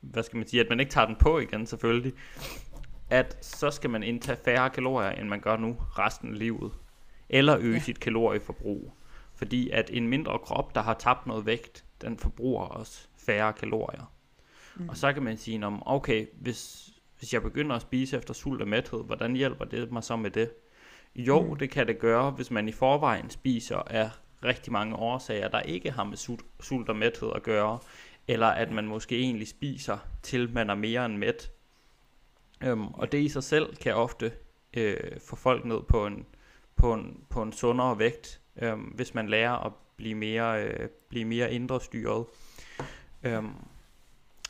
[0.00, 2.12] hvad skal man sige, at man ikke tager den på igen selvfølgelig,
[3.10, 6.72] at så skal man indtage færre kalorier, end man gør nu resten af livet.
[7.28, 7.80] Eller øge ja.
[7.80, 8.92] sit kalorieforbrug.
[9.34, 14.12] Fordi at en mindre krop, der har tabt noget vægt, den forbruger også færre kalorier.
[14.76, 14.88] Mm.
[14.88, 18.68] Og så kan man sige, okay, hvis, hvis jeg begynder at spise efter sult og
[18.68, 20.50] mæthed, hvordan hjælper det mig så med det?
[21.14, 21.56] Jo, mm.
[21.56, 24.10] det kan det gøre, hvis man i forvejen spiser af
[24.44, 26.16] rigtig mange årsager, der ikke har med
[26.60, 27.78] sult og mæthed at gøre,
[28.28, 31.50] eller at man måske egentlig spiser til man er mere end mæt.
[32.62, 34.32] Øhm, og det i sig selv kan ofte
[34.76, 36.26] øh, få folk ned på en,
[36.76, 41.24] på en, på en sundere vægt, øh, hvis man lærer at blive mere, øh, blive
[41.24, 42.24] mere indre styret.
[43.22, 43.54] Øhm,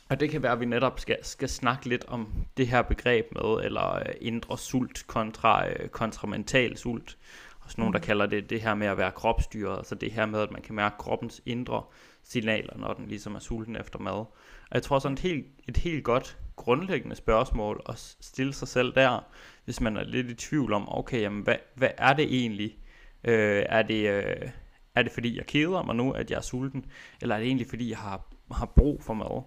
[0.09, 3.25] og det kan være, at vi netop skal, skal snakke lidt om det her begreb
[3.31, 7.17] med, eller øh, indre sult kontra, øh, kontra mental sult.
[7.59, 8.05] Og sådan nogen, der mm.
[8.05, 10.75] kalder det det her med at være kropsstyret, altså det her med, at man kan
[10.75, 11.83] mærke kroppens indre
[12.29, 14.13] signaler, når den ligesom er sulten efter mad.
[14.13, 18.95] Og jeg tror sådan et helt, et helt godt grundlæggende spørgsmål at stille sig selv
[18.95, 19.19] der,
[19.65, 22.77] hvis man er lidt i tvivl om, okay, jamen, hvad, hvad er det egentlig?
[23.23, 24.49] Øh, er, det, øh,
[24.95, 26.85] er det fordi, jeg keder mig nu, at jeg er sulten?
[27.21, 29.43] Eller er det egentlig fordi, jeg har, har brug for mad?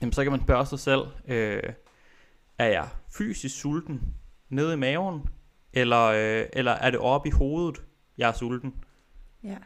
[0.00, 1.62] Jamen, så kan man spørge sig selv, øh,
[2.58, 2.88] er jeg
[3.18, 4.14] fysisk sulten
[4.48, 5.28] nede i maven?
[5.72, 7.82] Eller, øh, eller er det oppe i hovedet,
[8.18, 8.74] jeg er sulten?
[9.42, 9.56] Ja.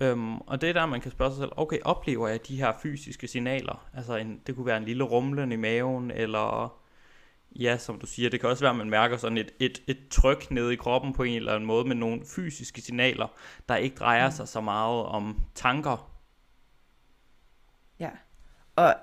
[0.00, 2.72] Øhm, og det er der, man kan spørge sig selv, okay, oplever jeg de her
[2.82, 3.88] fysiske signaler?
[3.94, 6.78] Altså, en, det kunne være en lille rumlen i maven, eller
[7.56, 9.98] ja, som du siger, det kan også være, at man mærker sådan et, et, et
[10.10, 13.26] tryk nede i kroppen på en eller anden måde, med nogle fysiske signaler,
[13.68, 16.10] der ikke drejer sig så meget om tanker.
[18.00, 18.10] Ja,
[18.76, 18.94] og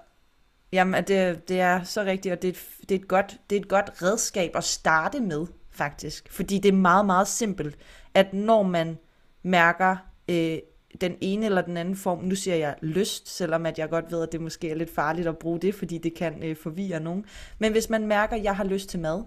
[0.71, 3.55] jamen, det, det er så rigtigt, og det er, et, det, er et godt, det
[3.55, 6.31] er et godt redskab at starte med, faktisk.
[6.31, 7.77] Fordi det er meget, meget simpelt,
[8.13, 8.97] at når man
[9.43, 9.97] mærker
[10.29, 10.57] øh,
[11.01, 14.23] den ene eller den anden form, nu siger jeg lyst, selvom at jeg godt ved,
[14.23, 17.25] at det måske er lidt farligt at bruge det, fordi det kan øh, forvirre nogen.
[17.59, 19.23] Men hvis man mærker, at jeg har lyst til mad,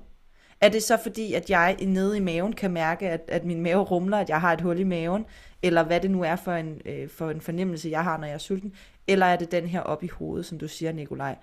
[0.61, 3.83] er det så fordi, at jeg nede i maven kan mærke, at, at min mave
[3.83, 5.25] rumler, at jeg har et hul i maven,
[5.62, 8.35] eller hvad det nu er for en, øh, for en fornemmelse, jeg har, når jeg
[8.35, 8.75] er sulten,
[9.07, 11.37] eller er det den her op i hovedet, som du siger, Nikolaj.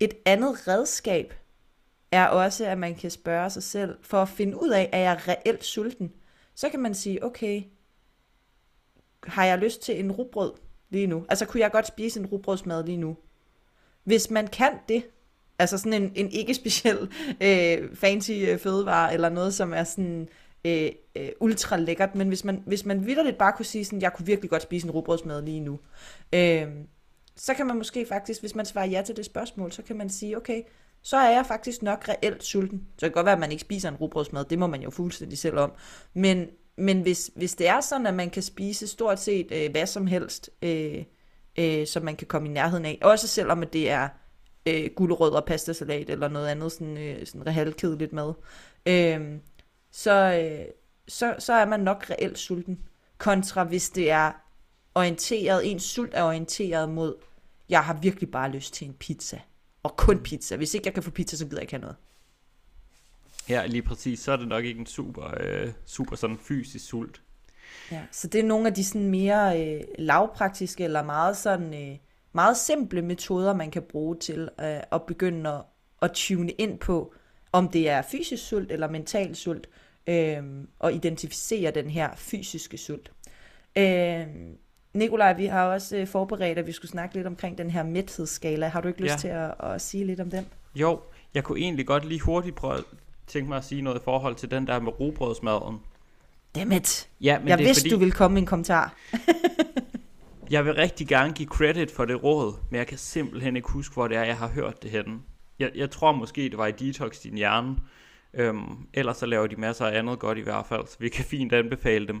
[0.00, 1.34] Et andet redskab
[2.12, 5.28] er også, at man kan spørge sig selv, for at finde ud af, er jeg
[5.28, 6.12] reelt sulten,
[6.54, 7.62] så kan man sige, okay,
[9.26, 10.52] har jeg lyst til en rugbrød
[10.90, 11.24] lige nu?
[11.28, 13.16] Altså, kunne jeg godt spise en rugbrødsmad lige nu?
[14.04, 15.04] Hvis man kan det,
[15.58, 16.98] altså sådan en, en ikke speciel
[17.40, 20.28] øh, fancy øh, fødevare, eller noget, som er sådan
[20.64, 24.12] øh, øh, ultra lækkert, men hvis man, hvis man vidderligt bare kunne sige sådan, jeg
[24.12, 25.78] kunne virkelig godt spise en rugbrødsmad lige nu,
[26.32, 26.66] øh,
[27.36, 30.10] så kan man måske faktisk, hvis man svarer ja til det spørgsmål, så kan man
[30.10, 30.62] sige, okay,
[31.02, 32.78] så er jeg faktisk nok reelt sulten.
[32.78, 34.90] Så det kan godt være, at man ikke spiser en rugbrødsmad, det må man jo
[34.90, 35.72] fuldstændig selv om.
[36.14, 36.46] Men,
[36.82, 40.06] men hvis, hvis det er sådan, at man kan spise stort set øh, hvad som
[40.06, 41.04] helst, øh,
[41.58, 44.08] øh, som man kan komme i nærheden af, også selvom at det er
[44.66, 48.34] øh, gulerødder, pastasalat eller noget andet sådan, øh, sådan halvkedeligt mad,
[48.86, 49.38] øh,
[49.90, 50.64] så, øh,
[51.08, 52.78] så, så er man nok reelt sulten.
[53.18, 54.32] Kontra hvis det er
[54.94, 57.14] orienteret, ens sult er orienteret mod,
[57.68, 59.40] jeg har virkelig bare lyst til en pizza.
[59.82, 60.56] Og kun pizza.
[60.56, 61.96] Hvis ikke jeg kan få pizza, så gider jeg ikke have noget.
[63.48, 64.20] Ja, lige præcis.
[64.20, 67.22] Så er det nok ikke en super, øh, super sådan fysisk sult.
[67.92, 71.96] Ja, så det er nogle af de sådan mere øh, lavpraktiske eller meget sådan øh,
[72.32, 75.60] meget simple metoder, man kan bruge til øh, at begynde at,
[76.02, 77.14] at tune ind på,
[77.52, 79.68] om det er fysisk sult eller mental sult,
[80.06, 80.42] øh,
[80.78, 83.12] og identificere den her fysiske sult.
[83.76, 84.26] Øh,
[84.94, 88.68] Nikolaj, vi har også øh, forberedt, at vi skulle snakke lidt omkring den her mæthedsskala.
[88.68, 89.18] Har du ikke lyst ja.
[89.18, 90.46] til at, at sige lidt om den?
[90.74, 91.00] Jo,
[91.34, 92.82] jeg kunne egentlig godt lige hurtigt prøve
[93.26, 95.80] tænke mig at sige noget i forhold til den der med robrødsmaden.
[96.54, 97.08] Dammit.
[97.20, 98.94] Ja, men jeg det er vidste, fordi, du ville komme med en kommentar.
[100.50, 103.94] jeg vil rigtig gerne give credit for det råd, men jeg kan simpelthen ikke huske,
[103.94, 105.18] hvor det er, jeg har hørt det henne.
[105.58, 107.76] Jeg, jeg tror måske, det var i Detox Din Hjerne.
[108.34, 111.24] Øhm, ellers så laver de masser af andet godt i hvert fald, så vi kan
[111.24, 112.20] fint anbefale dem.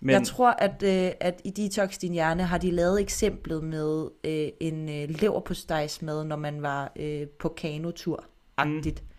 [0.00, 0.10] Men...
[0.10, 4.48] Jeg tror, at, øh, at i Detox Din Hjerne har de lavet eksemplet med øh,
[4.60, 9.02] en øh, leverpostejsmad, når man var øh, på kanotur-agtigt.
[9.02, 9.09] Mm.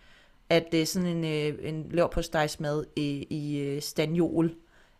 [0.51, 4.55] At det øh, sådan en, øh, en leverpostejsmad i, i øh, stanjol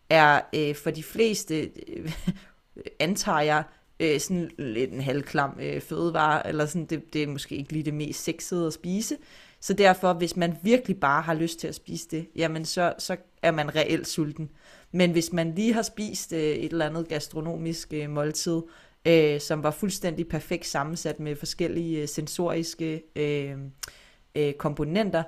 [0.10, 2.12] er øh, for de fleste, øh,
[2.99, 3.64] antager jeg,
[3.99, 7.84] øh, sådan lidt en halvklam øh, fødevare, eller sådan, det, det er måske ikke lige
[7.84, 9.18] det mest sexede at spise.
[9.60, 13.18] Så derfor, hvis man virkelig bare har lyst til at spise det, jamen så, så
[13.41, 14.49] er man reelt sulten.
[14.91, 18.62] Men hvis man lige har spist øh, et eller andet gastronomisk øh, måltid,
[19.06, 23.58] øh, som var fuldstændig perfekt sammensat med forskellige øh, sensoriske øh,
[24.36, 25.24] øh, komponenter,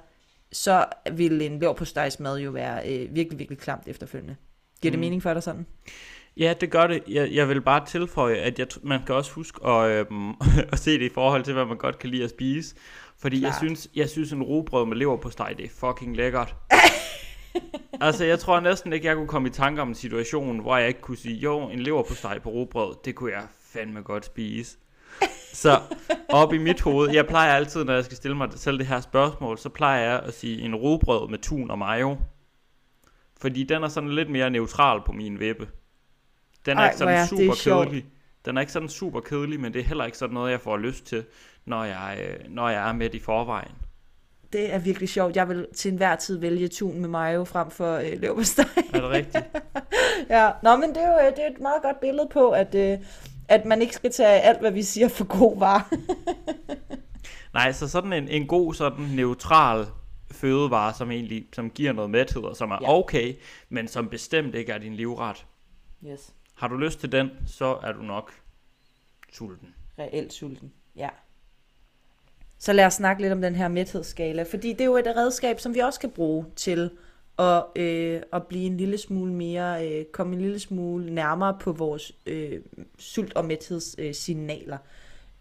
[0.54, 4.36] så vil en leverpostejsmad jo være øh, virkelig, virkelig klamt efterfølgende.
[4.82, 5.02] Giver det mm.
[5.02, 5.66] mening for dig sådan?
[6.38, 7.04] Ja, det gør det.
[7.08, 10.06] Jeg, jeg vil bare tilføje, at jeg, man kan også huske at, øh,
[10.74, 12.76] at se det i forhold til, hvad man godt kan lide at spise.
[13.18, 13.50] Fordi Klar.
[13.50, 16.56] jeg synes, jeg synes en robrød med leverpostej, det er fucking lækkert.
[18.02, 20.88] altså, jeg tror næsten ikke, jeg kunne komme i tanke om en situation, hvor jeg
[20.88, 23.44] ikke kunne sige, jo, en leverpostej på robrød, det kunne jeg
[23.74, 24.78] fandme godt spise.
[25.54, 25.82] Så
[26.30, 29.02] op i mit hoved, jeg plejer altid, når jeg skal stille mig selv det her
[29.02, 32.18] spørgsmål, så plejer jeg at sige en robrød med tun og mayo.
[33.42, 35.68] Fordi den er sådan lidt mere neutral på min vippe.
[36.66, 38.06] Den er Ej, ikke sådan ja, super kedelig.
[38.46, 40.78] Den er ikke sådan super kedelig, men det er heller ikke sådan noget, jeg får
[40.78, 41.26] lyst til,
[41.66, 43.72] når jeg, øh, når jeg er med i forvejen.
[44.54, 45.36] Det er virkelig sjovt.
[45.36, 48.66] Jeg vil til enhver tid vælge tun med mayo frem for øh, leverpostej.
[48.94, 49.46] Er det rigtigt?
[50.30, 52.98] ja, nå, men det er jo det er et meget godt billede på, at, øh,
[53.48, 55.94] at man ikke skal tage alt, hvad vi siger for god var.
[57.54, 59.86] Nej, så sådan en, en god, sådan neutral
[60.32, 62.98] fødevare, som egentlig som giver noget mæthed, og som er ja.
[62.98, 63.36] okay,
[63.70, 65.46] men som bestemt ikke er din livret.
[66.06, 66.34] Yes.
[66.56, 68.32] Har du lyst til den, så er du nok
[69.34, 69.74] sulten.
[70.00, 71.10] Reelt sulten, ja.
[72.58, 75.60] Så lad os snakke lidt om den her mæthedsskala, fordi det er jo et redskab,
[75.60, 76.92] som vi også kan bruge til
[77.40, 81.72] at, øh, at blive en lille smule mere, øh, komme en lille smule nærmere på
[81.72, 82.62] vores øh,
[83.00, 84.78] sult- og mæthedssignaler.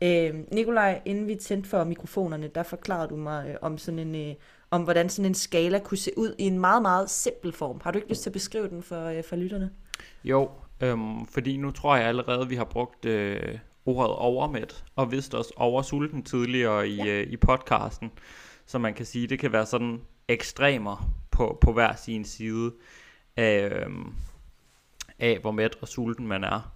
[0.02, 4.14] Øh, Nikolaj, inden vi tændte for mikrofonerne, der forklarede du mig øh, om sådan en,
[4.14, 4.34] øh,
[4.70, 7.80] om hvordan sådan en skala kunne se ud i en meget, meget simpel form.
[7.84, 9.70] Har du ikke lyst til at beskrive den for, øh, for lytterne?
[10.24, 10.48] Jo,
[10.82, 15.52] Øhm, fordi nu tror jeg allerede, vi har brugt øh, ordet overmæt, og vist også
[15.56, 17.06] oversulten tidligere i, ja.
[17.06, 18.10] øh, i podcasten.
[18.66, 21.10] Så man kan sige, det kan være sådan ekstremer
[21.42, 22.72] på, på hver sin side
[23.36, 23.90] af, øh,
[25.18, 26.72] af, hvor mæt og sulten man er.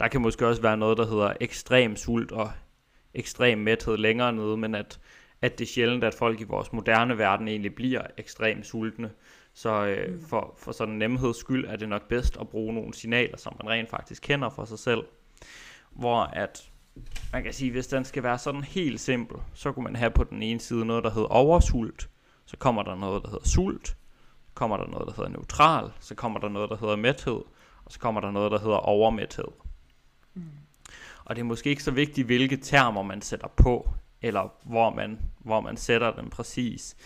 [0.00, 2.50] Der kan måske også være noget, der hedder ekstrem sult og
[3.14, 5.00] ekstrem mæthed længere nede, men at,
[5.42, 9.10] at det er sjældent, at folk i vores moderne verden egentlig bliver ekstremt sultne.
[9.54, 10.26] Så øh, mm.
[10.26, 13.56] for, for sådan en nemheds skyld er det nok bedst at bruge nogle signaler, som
[13.62, 15.04] man rent faktisk kender for sig selv.
[15.90, 16.70] Hvor at
[17.32, 20.24] man kan sige, hvis den skal være sådan helt simpel, så kunne man have på
[20.24, 22.08] den ene side noget, der hedder oversult,
[22.46, 23.96] så kommer der noget, der hedder sult,
[24.58, 27.40] kommer der noget, der hedder neutral, så kommer der noget, der hedder mæthed,
[27.84, 29.48] og så kommer der noget, der hedder overmæthed.
[30.34, 30.42] Mm.
[31.24, 33.90] Og det er måske ikke så vigtigt, hvilke termer man sætter på,
[34.22, 36.96] eller hvor man, hvor man sætter dem præcis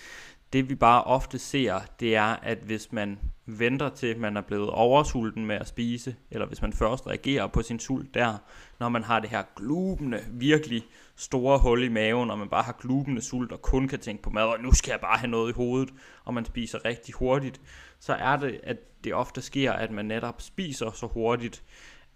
[0.53, 3.19] det vi bare ofte ser, det er, at hvis man
[3.59, 7.63] venter til, man er blevet oversulten med at spise, eller hvis man først reagerer på
[7.63, 8.35] sin sult der,
[8.81, 10.83] når man har det her glubende, virkelig
[11.17, 14.31] store hul i maven, og man bare har glubende sult og kun kan tænke på
[14.31, 15.91] mad, og nu skal jeg bare have noget i hovedet,
[16.25, 17.61] og man spiser rigtig hurtigt,
[18.01, 21.63] så er det, at det ofte sker, at man netop spiser så hurtigt,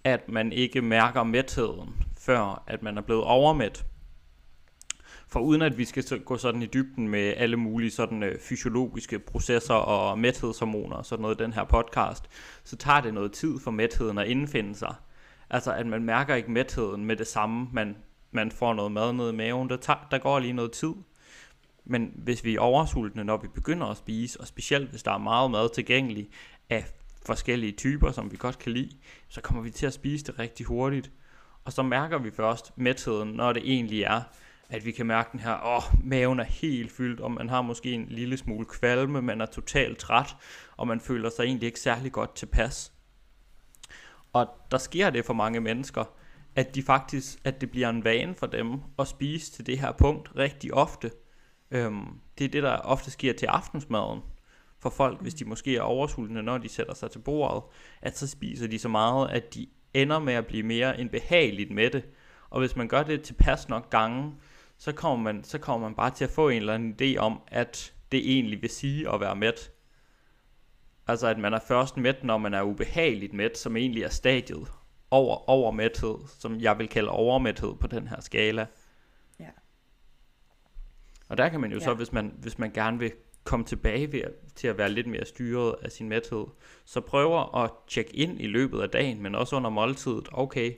[0.05, 3.84] at man ikke mærker mætheden, før at man er blevet overmæt.
[5.29, 9.18] For uden at vi skal gå sådan i dybden med alle mulige sådan øh, fysiologiske
[9.18, 12.24] processer og mæthedshormoner og sådan noget i den her podcast,
[12.64, 14.95] så tager det noget tid for mætheden at indfinde sig.
[15.51, 17.97] Altså at man mærker ikke mætheden med det samme, man,
[18.31, 19.70] man får noget mad ned i maven.
[19.70, 20.93] Der, tager, der går lige noget tid.
[21.85, 25.18] Men hvis vi er oversultne, når vi begynder at spise, og specielt hvis der er
[25.18, 26.29] meget mad tilgængelig
[26.70, 26.85] af
[27.27, 28.91] forskellige typer, som vi godt kan lide,
[29.29, 31.11] så kommer vi til at spise det rigtig hurtigt.
[31.64, 34.22] Og så mærker vi først mætheden, når det egentlig er
[34.68, 37.92] at vi kan mærke den her, åh, maven er helt fyldt, og man har måske
[37.92, 40.36] en lille smule kvalme, man er totalt træt,
[40.76, 42.92] og man føler sig egentlig ikke særlig godt tilpas.
[44.32, 46.04] Og der sker det for mange mennesker,
[46.56, 49.92] at de faktisk, at det bliver en vane for dem at spise til det her
[49.92, 51.10] punkt rigtig ofte.
[51.70, 52.06] Øhm,
[52.38, 54.20] det er det, der ofte sker til aftensmaden
[54.78, 57.62] for folk, hvis de måske er oversultne, når de sætter sig til bordet,
[58.02, 61.70] at så spiser de så meget, at de ender med at blive mere end behageligt
[61.70, 62.04] med det.
[62.50, 64.32] Og hvis man gør det tilpas nok gange,
[64.79, 67.41] så kommer, man, så kommer man bare til at få en eller anden idé om,
[67.49, 69.72] at det egentlig vil sige at være mæt.
[71.07, 74.72] Altså at man er først mæt, når man er ubehageligt mæt, som egentlig er stadiet
[75.11, 78.66] over, over mæthed, som jeg vil kalde overmæthed på den her skala.
[79.41, 79.51] Ja.
[81.29, 81.85] Og der kan man jo ja.
[81.85, 83.12] så, hvis man, hvis man gerne vil
[83.45, 84.22] komme tilbage ved,
[84.55, 86.47] til at være lidt mere styret af sin mæthed,
[86.85, 90.29] så prøver at tjekke ind i løbet af dagen, men også under måltidet.
[90.33, 90.72] Okay,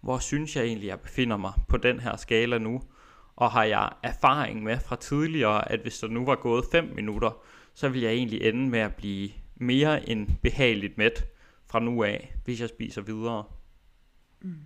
[0.00, 2.82] hvor synes jeg egentlig, jeg befinder mig på den her skala nu?
[3.36, 7.42] Og har jeg erfaring med fra tidligere, at hvis der nu var gået 5 minutter,
[7.74, 11.24] så vil jeg egentlig ende med at blive mere end behageligt mæt
[11.66, 13.44] fra nu af, hvis jeg spiser videre.
[14.40, 14.56] Mm.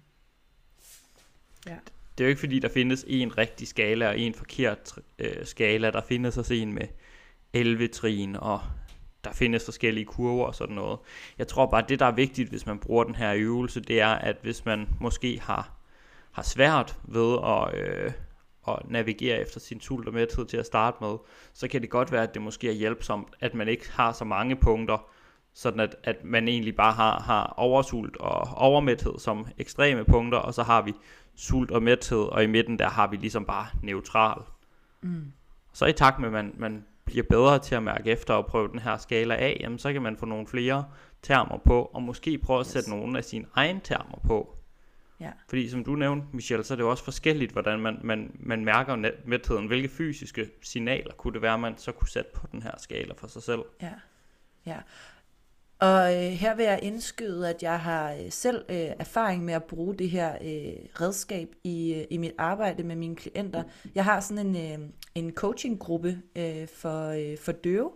[1.67, 1.77] Ja.
[2.19, 5.91] Det er jo ikke fordi, der findes en rigtig skala og en forkert øh, skala.
[5.91, 6.89] Der findes også en med
[7.53, 8.61] 11 trin, og
[9.25, 10.99] der findes forskellige kurver og sådan noget.
[11.39, 14.01] Jeg tror bare, at det, der er vigtigt, hvis man bruger den her øvelse, det
[14.01, 15.77] er, at hvis man måske har,
[16.33, 17.89] har svært ved at...
[17.89, 18.13] Øh,
[18.75, 21.17] at navigere efter sin sult og mæthed til at starte med,
[21.53, 24.25] så kan det godt være, at det måske er hjælpsomt, at man ikke har så
[24.25, 25.07] mange punkter,
[25.55, 30.55] sådan at, at man egentlig bare har, har oversult og overmæthed som ekstreme punkter, og
[30.55, 30.93] så har vi
[31.37, 34.43] sult og mæthed, og i midten der har vi ligesom bare neutral.
[35.01, 35.33] Mm.
[35.73, 38.69] Så i takt med, at man, man bliver bedre til at mærke efter og prøve
[38.69, 40.85] den her skala af, jamen så kan man få nogle flere
[41.23, 42.73] termer på, og måske prøve at yes.
[42.73, 44.60] sætte nogle af sine egne termer på.
[45.21, 45.31] Ja.
[45.49, 48.65] Fordi som du nævnte, Michelle, så er det jo også forskelligt, hvordan man, man, man
[48.65, 49.67] mærker mætheden.
[49.67, 53.27] Hvilke fysiske signaler kunne det være, man så kunne sætte på den her skala for
[53.27, 53.63] sig selv?
[53.83, 53.93] Ja,
[54.67, 54.77] ja.
[55.81, 59.65] Og øh, her vil jeg indskyde, at jeg har øh, selv øh, erfaring med at
[59.65, 63.63] bruge det her øh, redskab i, øh, i mit arbejde med mine klienter.
[63.95, 67.91] Jeg har sådan en, øh, en coachinggruppe øh, for, øh, for døve,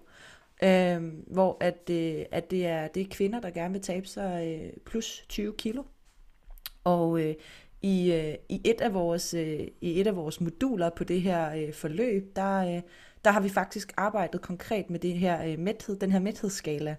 [0.63, 4.59] øh, hvor at, øh, at det, er, det er kvinder, der gerne vil tabe sig
[4.63, 5.83] øh, plus 20 kilo.
[6.85, 7.35] Og øh,
[7.83, 11.55] i, øh, i, et af vores, øh, i et af vores moduler på det her
[11.55, 12.83] øh, forløb, der, øh,
[13.25, 16.97] der har vi faktisk arbejdet konkret med det her øh, mæthed, den her mæthedsskala.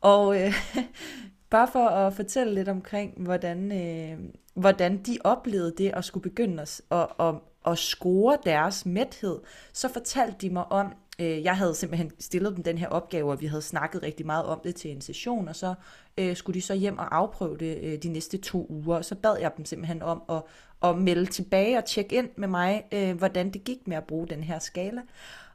[0.00, 0.54] Og øh,
[1.50, 4.18] bare for at fortælle lidt omkring, hvordan, øh,
[4.54, 7.34] hvordan de oplevede det at skulle begynde at, at, at,
[7.66, 9.38] at score deres mæthed,
[9.72, 13.40] så fortalte de mig om, øh, jeg havde simpelthen stillet dem den her opgave, og
[13.40, 15.74] vi havde snakket rigtig meget om det til en session, og så
[16.18, 19.14] øh, skulle de så hjem og afprøve det øh, de næste to uger, og så
[19.14, 20.42] bad jeg dem simpelthen om at,
[20.82, 24.26] at melde tilbage og tjekke ind med mig, øh, hvordan det gik med at bruge
[24.26, 25.00] den her skala.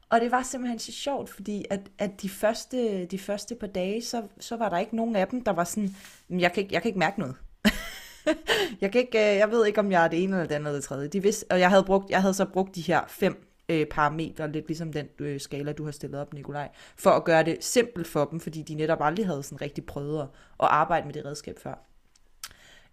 [0.09, 4.01] Og det var simpelthen så sjovt, fordi at, at de, første, de første par dage,
[4.01, 5.95] så, så var der ikke nogen af dem, der var sådan,
[6.30, 7.36] jeg kan ikke, jeg kan ikke mærke noget.
[8.82, 10.68] jeg, kan ikke, øh, jeg ved ikke, om jeg er det ene eller det andet
[10.68, 11.07] eller det tredje.
[11.07, 14.51] De vidste, og jeg havde, brugt, jeg havde så brugt de her fem øh, parametre,
[14.51, 18.07] lidt ligesom den øh, skala, du har stillet op, Nikolaj, for at gøre det simpelt
[18.07, 20.28] for dem, fordi de netop aldrig havde sådan rigtig prøvet at,
[20.59, 21.88] arbejde med det redskab før.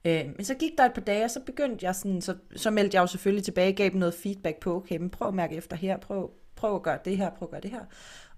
[0.05, 2.71] Øh, men så gik der et par dage, og så begyndte jeg sådan, så, så
[2.71, 5.57] meldte jeg jo selvfølgelig tilbage, gav dem noget feedback på, okay, men prøv at mærke
[5.57, 7.85] efter her, prøv, prøv at gøre det her, prøv at gøre det her.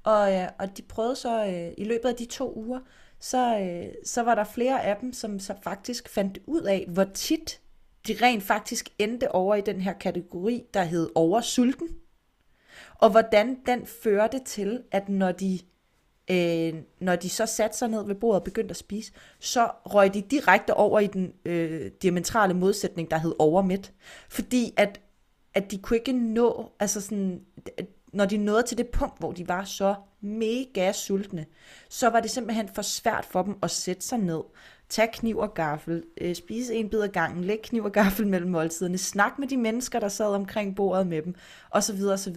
[0.03, 2.81] Og, øh, og de prøvede så, øh, i løbet af de to uger,
[3.19, 7.05] så, øh, så var der flere af dem, som så faktisk fandt ud af, hvor
[7.05, 7.61] tit
[8.07, 11.89] de rent faktisk endte over i den her kategori, der hed oversulten.
[12.95, 15.59] Og hvordan den førte til, at når de,
[16.31, 20.15] øh, når de så satte sig ned ved bordet og begyndte at spise, så røg
[20.15, 23.93] de direkte over i den øh, diametrale modsætning, der hed overmidt.
[24.29, 25.01] Fordi at,
[25.55, 27.41] at de kunne ikke nå, altså sådan,
[28.13, 31.47] når de nåede til det punkt, hvor de var så mega sultne,
[31.89, 34.41] så var det simpelthen for svært for dem at sætte sig ned,
[34.89, 38.51] tage kniv og gaffel, øh, spise en bid ad gangen, lægge kniv og gaffel mellem
[38.51, 41.35] måltiderne, snak med de mennesker, der sad omkring bordet med dem,
[41.71, 42.03] osv.
[42.03, 42.37] osv.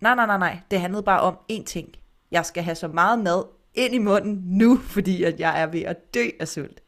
[0.00, 0.58] Nej, nej, nej, nej.
[0.70, 1.88] Det handlede bare om én ting.
[2.30, 3.44] Jeg skal have så meget mad
[3.74, 6.82] ind i munden nu, fordi at jeg er ved at dø af sult.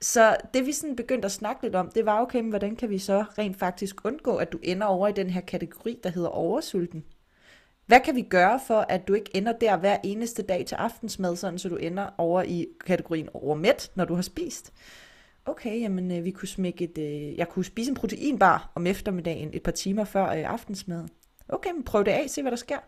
[0.00, 2.90] Så det vi sådan begyndte at snakke lidt om, det var okay, men hvordan kan
[2.90, 6.28] vi så rent faktisk undgå, at du ender over i den her kategori, der hedder
[6.28, 7.04] oversulten?
[7.86, 11.36] Hvad kan vi gøre for, at du ikke ender der hver eneste dag til aftensmad,
[11.36, 14.72] sådan så du ender over i kategorien overmæt, når du har spist?
[15.44, 19.50] Okay, jamen øh, vi kunne smække et, øh, jeg kunne spise en proteinbar om eftermiddagen
[19.52, 20.44] et par timer før øh.
[21.48, 22.78] Okay, men prøv det af, se hvad der sker.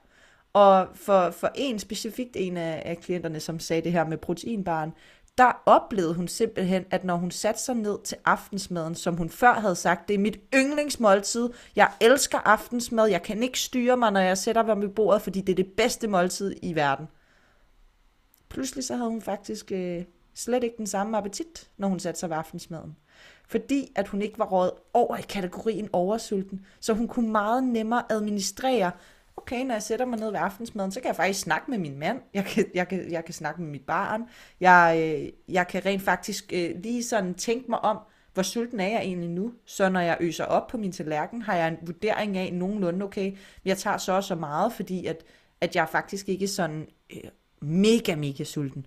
[0.53, 4.93] Og for, for en specifikt en af, af klienterne, som sagde det her med proteinbaren,
[5.39, 9.53] der oplevede hun simpelthen, at når hun satte sig ned til aftensmaden, som hun før
[9.53, 14.21] havde sagt, det er mit yndlingsmåltid, jeg elsker aftensmad, jeg kan ikke styre mig, når
[14.21, 17.07] jeg sætter mig ved bordet, fordi det er det bedste måltid i verden.
[18.49, 20.05] Pludselig så havde hun faktisk øh,
[20.35, 22.97] slet ikke den samme appetit, når hun satte sig ved aftensmaden.
[23.47, 28.03] Fordi at hun ikke var råd over i kategorien oversulten, så hun kunne meget nemmere
[28.11, 28.91] administrere
[29.37, 31.99] okay, når jeg sætter mig ned ved aftensmaden, så kan jeg faktisk snakke med min
[31.99, 34.25] mand, jeg kan, jeg kan, jeg kan snakke med mit barn,
[34.61, 37.99] jeg, øh, jeg kan rent faktisk øh, lige sådan tænke mig om,
[38.35, 39.53] hvor sulten er jeg egentlig nu?
[39.65, 43.37] Så når jeg øser op på min tallerken, har jeg en vurdering af nogenlunde, okay,
[43.65, 45.25] jeg tager så og så meget, fordi at,
[45.61, 47.31] at jeg faktisk ikke er sådan øh,
[47.61, 48.87] mega, mega sulten.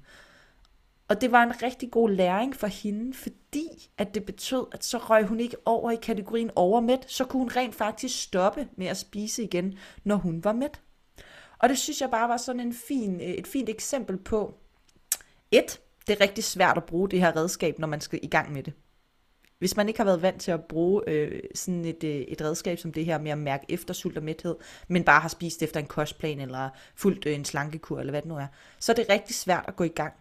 [1.10, 4.98] Og det var en rigtig god læring for hende, fordi at det betød, at så
[4.98, 8.98] røg hun ikke over i kategorien overmæt, så kunne hun rent faktisk stoppe med at
[8.98, 10.82] spise igen, når hun var mæt.
[11.60, 14.54] Og det synes jeg bare var sådan en fin, øh, et fint eksempel på,
[15.52, 18.54] et, det er rigtig svært at bruge det her redskab, når man skal i gang
[18.54, 18.74] med det.
[19.60, 22.80] Hvis man ikke har været vant til at bruge øh, sådan et, øh, et redskab
[22.80, 24.56] som det her med at mærke efter sult og mæthed,
[24.88, 28.30] men bare har spist efter en kostplan eller fuldt øh, en slankekur eller hvad det
[28.30, 28.48] nu er,
[28.80, 30.14] så er det rigtig svært at gå i gang.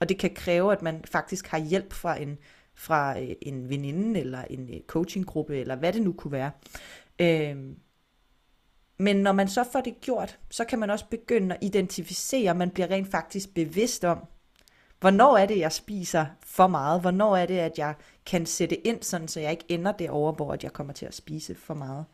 [0.00, 2.38] Og det kan kræve, at man faktisk har hjælp fra en,
[2.74, 6.50] fra øh, en veninde eller en øh, coachinggruppe, eller hvad det nu kunne være.
[7.18, 7.76] Øhm,
[8.98, 12.70] men når man så får det gjort, så kan man også begynde at identificere, man
[12.70, 14.18] bliver rent faktisk bevidst om,
[15.00, 17.94] hvornår er det, jeg spiser for meget, hvornår er det, at jeg
[18.26, 21.54] kan sætte ind, sådan så jeg ikke ender derover, hvor jeg kommer til at spise
[21.54, 22.04] for meget.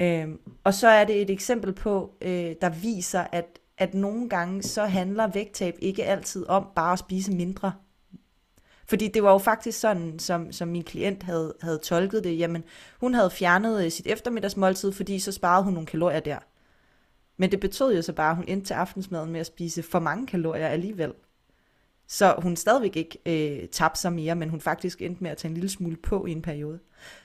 [0.00, 4.62] Øhm, og så er det et eksempel på, øh, der viser, at at nogle gange
[4.62, 7.72] så handler vægttab ikke altid om bare at spise mindre.
[8.88, 12.38] Fordi det var jo faktisk sådan, som, som min klient havde, havde tolket det.
[12.38, 12.64] Jamen,
[13.00, 16.38] hun havde fjernet øh, sit eftermiddagsmåltid, fordi så sparede hun nogle kalorier der.
[17.36, 19.98] Men det betød jo så bare, at hun endte til aftensmaden med at spise for
[19.98, 21.12] mange kalorier alligevel.
[22.08, 25.50] Så hun stadigvæk ikke øh, tabte sig mere, men hun faktisk endte med at tage
[25.50, 26.78] en lille smule på i en periode.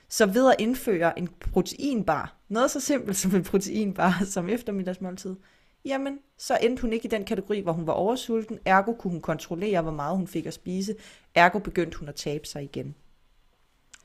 [0.08, 5.36] Så ved at indføre en proteinbar, noget så simpelt som en proteinbar som eftermiddagsmåltid,
[5.84, 9.20] jamen, så endte hun ikke i den kategori, hvor hun var oversulten, ergo kunne hun
[9.20, 10.94] kontrollere, hvor meget hun fik at spise,
[11.34, 12.94] ergo begyndte hun at tabe sig igen.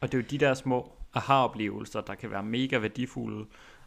[0.02, 3.46] Og det er jo de der små aha-oplevelser, der kan være mega værdifulde.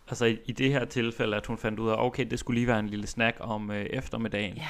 [0.09, 2.67] Altså i, i det her tilfælde, at hun fandt ud af, okay, det skulle lige
[2.67, 4.57] være en lille snack om øh, eftermiddagen.
[4.57, 4.69] Ja.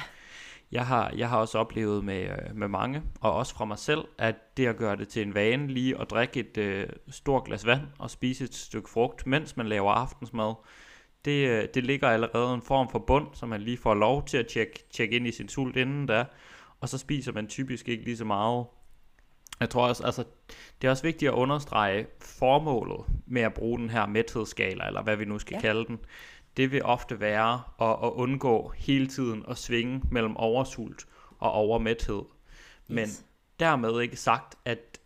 [0.71, 4.05] Jeg har, jeg har også oplevet med, øh, med mange, og også fra mig selv,
[4.17, 7.65] at det at gøre det til en vane lige at drikke et øh, stort glas
[7.65, 10.53] vand og spise et stykke frugt, mens man laver aftensmad,
[11.25, 14.37] det, øh, det ligger allerede en form for bund, så man lige får lov til
[14.37, 16.25] at tjekke, tjekke ind i sin sult inden da,
[16.79, 18.65] og så spiser man typisk ikke lige så meget.
[19.59, 20.23] Jeg tror også, altså,
[20.81, 25.15] det er også vigtigt at understrege formålet med at bruge den her mæthedsskala, eller hvad
[25.15, 25.61] vi nu skal ja.
[25.61, 25.99] kalde den.
[26.57, 31.05] Det vil ofte være at, at undgå hele tiden at svinge mellem oversult
[31.39, 32.21] og overmæthed.
[32.87, 33.25] Men yes.
[33.59, 34.99] dermed ikke sagt, at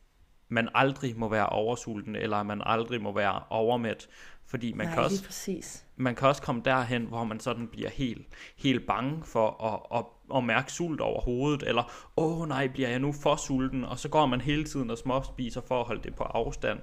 [0.49, 4.07] man aldrig må være oversulten, eller at man aldrig må være overmæt.
[4.56, 5.86] Fordi man, Nej, kan også, præcis.
[5.95, 8.28] man kan også komme derhen, hvor man sådan bliver helt,
[8.58, 12.99] helt bange for at, at, at mærke sult over hovedet, eller åh nej, bliver jeg
[12.99, 16.16] nu for sulten, og så går man hele tiden og småspiser for at holde det
[16.16, 16.80] på afstand.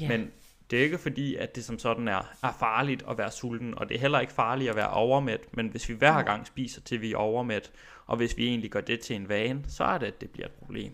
[0.00, 0.08] Ja.
[0.08, 0.30] Men
[0.70, 3.88] det er ikke fordi, at det som sådan er, er farligt at være sulten, og
[3.88, 7.00] det er heller ikke farligt at være overmæt, men hvis vi hver gang spiser til
[7.00, 7.72] vi er overmæt,
[8.06, 10.46] og hvis vi egentlig gør det til en vane, så er det, at det bliver
[10.46, 10.92] et problem.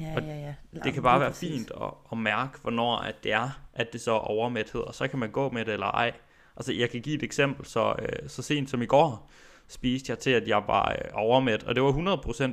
[0.00, 0.54] Ja, og ja, ja.
[0.84, 4.12] Det kan bare være fint at, at mærke, hvornår at det er, at det så
[4.12, 6.12] er overmæthed, og så kan man gå med det eller ej.
[6.56, 9.30] Altså, jeg kan give et eksempel, så, øh, så sent som i går
[9.68, 11.92] spiste jeg til, at jeg var øh, overmæt, og det var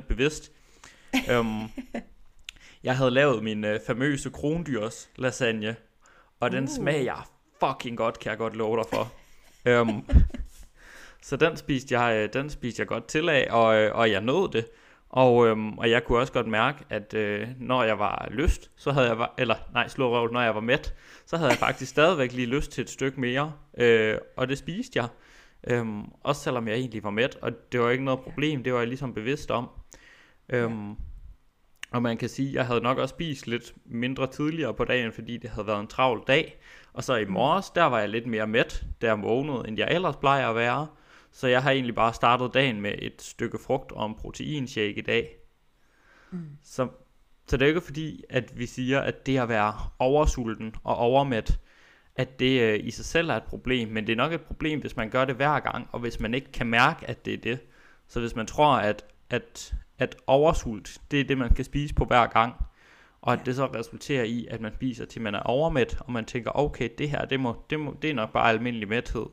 [0.08, 0.52] bevidst.
[1.38, 1.70] um,
[2.84, 5.76] jeg havde lavet min øh, famøse krondyrs lasagne,
[6.40, 6.70] og den Uh.
[6.70, 7.30] smager
[7.60, 9.12] fucking godt, kan jeg godt love dig for.
[9.80, 10.08] um,
[11.22, 14.20] så den spiste jeg, øh, den spiste jeg godt til af, og, øh, og jeg
[14.20, 14.66] nåede det.
[15.14, 18.92] Og, øhm, og jeg kunne også godt mærke, at øh, når jeg var lyst, så
[18.92, 20.94] havde jeg, eller nej, slå røv, når jeg var mæt,
[21.26, 24.98] så havde jeg faktisk stadigvæk lige lyst til et stykke mere, øh, og det spiste
[24.98, 25.08] jeg.
[25.66, 28.78] Øhm, også selvom jeg egentlig var mæt, og det var ikke noget problem, det var
[28.78, 29.68] jeg ligesom bevidst om.
[30.48, 30.94] Øhm,
[31.90, 35.12] og man kan sige, at jeg havde nok også spist lidt mindre tidligere på dagen,
[35.12, 36.60] fordi det havde været en travl dag.
[36.92, 39.88] Og så i morges, der var jeg lidt mere mæt, da jeg vågnede, end jeg
[39.90, 40.86] ellers plejer at være.
[41.34, 45.00] Så jeg har egentlig bare startet dagen med et stykke frugt og en proteinshake i
[45.00, 45.36] dag.
[46.30, 46.48] Mm.
[46.62, 46.88] Så,
[47.46, 50.96] så det er jo ikke fordi, at vi siger, at det at være oversulten og
[50.96, 51.60] overmæt,
[52.16, 54.80] at det øh, i sig selv er et problem, men det er nok et problem,
[54.80, 57.38] hvis man gør det hver gang, og hvis man ikke kan mærke, at det er
[57.38, 57.58] det.
[58.08, 62.04] Så hvis man tror, at, at, at oversult, det er det, man kan spise på
[62.04, 62.54] hver gang,
[63.20, 66.24] og at det så resulterer i, at man spiser til man er overmæt, og man
[66.24, 69.26] tænker, okay, det her, det, må, det, må, det er nok bare almindelig mæthed,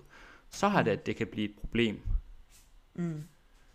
[0.54, 2.00] så har det, at det kan blive et problem.
[2.96, 3.24] Mm.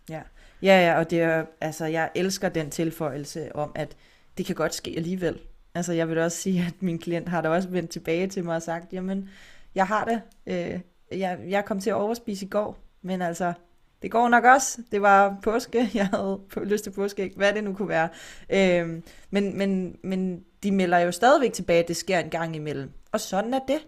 [0.09, 0.21] Ja.
[0.61, 3.97] ja, ja, og det er, altså, jeg elsker den tilføjelse om, at
[4.37, 5.39] det kan godt ske alligevel.
[5.75, 8.55] Altså, jeg vil også sige, at min klient har da også vendt tilbage til mig
[8.55, 9.29] og sagt, jamen,
[9.75, 10.21] jeg har det.
[10.45, 10.79] Øh,
[11.19, 13.53] jeg, jeg kom til at overspise i går, men altså,
[14.01, 14.81] det går nok også.
[14.91, 18.09] Det var påske, jeg havde lyst til påskeæg, hvad det nu kunne være.
[18.49, 22.91] Øh, men, men, men de melder jo stadigvæk tilbage, at det sker en gang imellem.
[23.11, 23.79] Og sådan er det.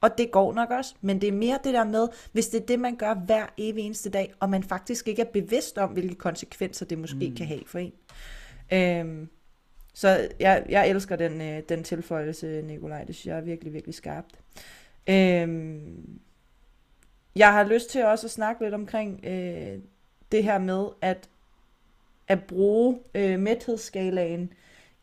[0.00, 2.66] Og det går nok også, men det er mere det der med, hvis det er
[2.66, 6.14] det, man gør hver evig eneste dag, og man faktisk ikke er bevidst om, hvilke
[6.14, 7.36] konsekvenser det måske mm.
[7.36, 7.92] kan have for en.
[8.72, 9.28] Øhm,
[9.94, 13.04] så jeg, jeg elsker den, øh, den tilføjelse, Nikolaj.
[13.04, 14.40] Det synes jeg er virkelig, virkelig skarpt.
[15.08, 16.20] Øhm,
[17.36, 19.78] jeg har lyst til også at snakke lidt omkring øh,
[20.32, 21.28] det her med at,
[22.28, 24.52] at bruge øh, mæthedsskalaen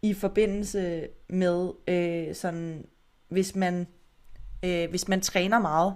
[0.01, 2.85] i forbindelse med øh, sådan,
[3.27, 3.87] hvis man
[4.65, 5.93] øh, hvis man træner meget,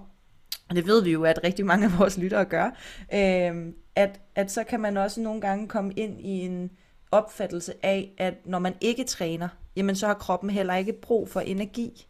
[0.70, 2.66] og det ved vi jo, at rigtig mange af vores lyttere gør,
[3.14, 6.72] øh, at, at så kan man også nogle gange komme ind i en
[7.12, 11.40] opfattelse af, at når man ikke træner, jamen så har kroppen heller ikke brug for
[11.40, 12.08] energi.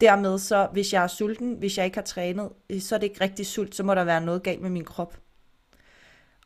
[0.00, 3.06] Dermed så, hvis jeg er sulten, hvis jeg ikke har trænet, øh, så er det
[3.06, 5.18] ikke rigtig sult, så må der være noget galt med min krop.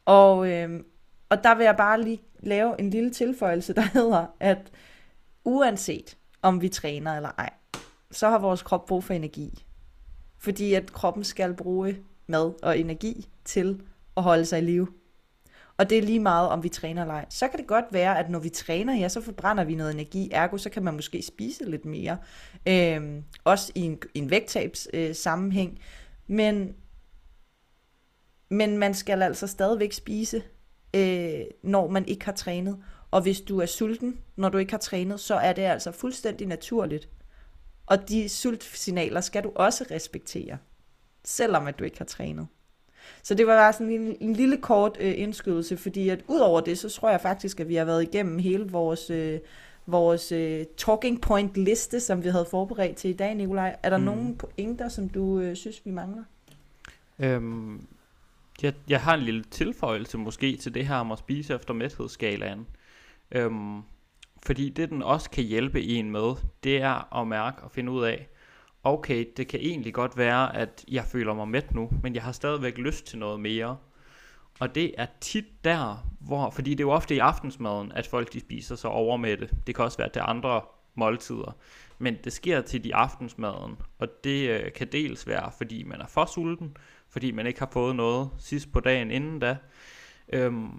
[0.05, 0.80] Og, øh,
[1.28, 4.72] og der vil jeg bare lige lave en lille tilføjelse, der hedder, at
[5.44, 7.51] uanset om vi træner eller ej,
[8.11, 9.64] så har vores krop brug for energi.
[10.38, 13.82] Fordi at kroppen skal bruge mad og energi til
[14.16, 14.88] at holde sig i live.
[15.76, 17.26] Og det er lige meget, om vi træner eller ej.
[17.28, 20.28] Så kan det godt være, at når vi træner, ja, så forbrænder vi noget energi.
[20.32, 22.18] Ergo, så kan man måske spise lidt mere.
[22.68, 25.78] Øhm, også i en, en vægttabs øh, sammenhæng.
[26.26, 26.74] Men,
[28.48, 30.42] men man skal altså stadigvæk spise,
[30.94, 32.78] øh, når man ikke har trænet.
[33.11, 36.46] Og hvis du er sulten, når du ikke har trænet, så er det altså fuldstændig
[36.46, 37.09] naturligt.
[37.89, 40.59] Og de sultsignaler skal du også respektere,
[41.24, 42.47] selvom at du ikke har trænet.
[43.22, 46.61] Så det var bare sådan en, en lille kort øh, indskydelse, fordi at ud over
[46.61, 49.41] det, så tror jeg faktisk, at vi har været igennem hele vores, øh,
[49.86, 53.76] vores øh, talking point liste, som vi havde forberedt til i dag, Nikolaj.
[53.82, 54.05] Er der Mm.
[54.05, 56.24] nogle pointer, som du øh, synes, vi mangler?
[57.18, 57.86] Øhm,
[58.62, 62.66] jeg, jeg har en lille tilføjelse måske til det her om at spise efter mæthedsskalaen.
[63.30, 63.82] Øhm,
[64.49, 66.34] fordi det den også kan hjælpe en med,
[66.64, 68.28] det er at mærke og finde ud af,
[68.84, 72.32] okay, det kan egentlig godt være, at jeg føler mig mæt nu, men jeg har
[72.32, 73.76] stadigvæk lyst til noget mere.
[74.61, 78.32] Og det er tit der, hvor, fordi det er jo ofte i aftensmaden, at folk
[78.32, 79.49] de spiser sig overmætte.
[79.66, 80.62] Det kan også være til andre
[80.94, 81.57] måltider.
[81.99, 86.07] Men det sker til de aftensmaden, og det øh, kan dels være, fordi man er
[86.07, 86.76] for sulten,
[87.09, 89.57] fordi man ikke har fået noget sidst på dagen inden da.
[90.32, 90.70] Øhm,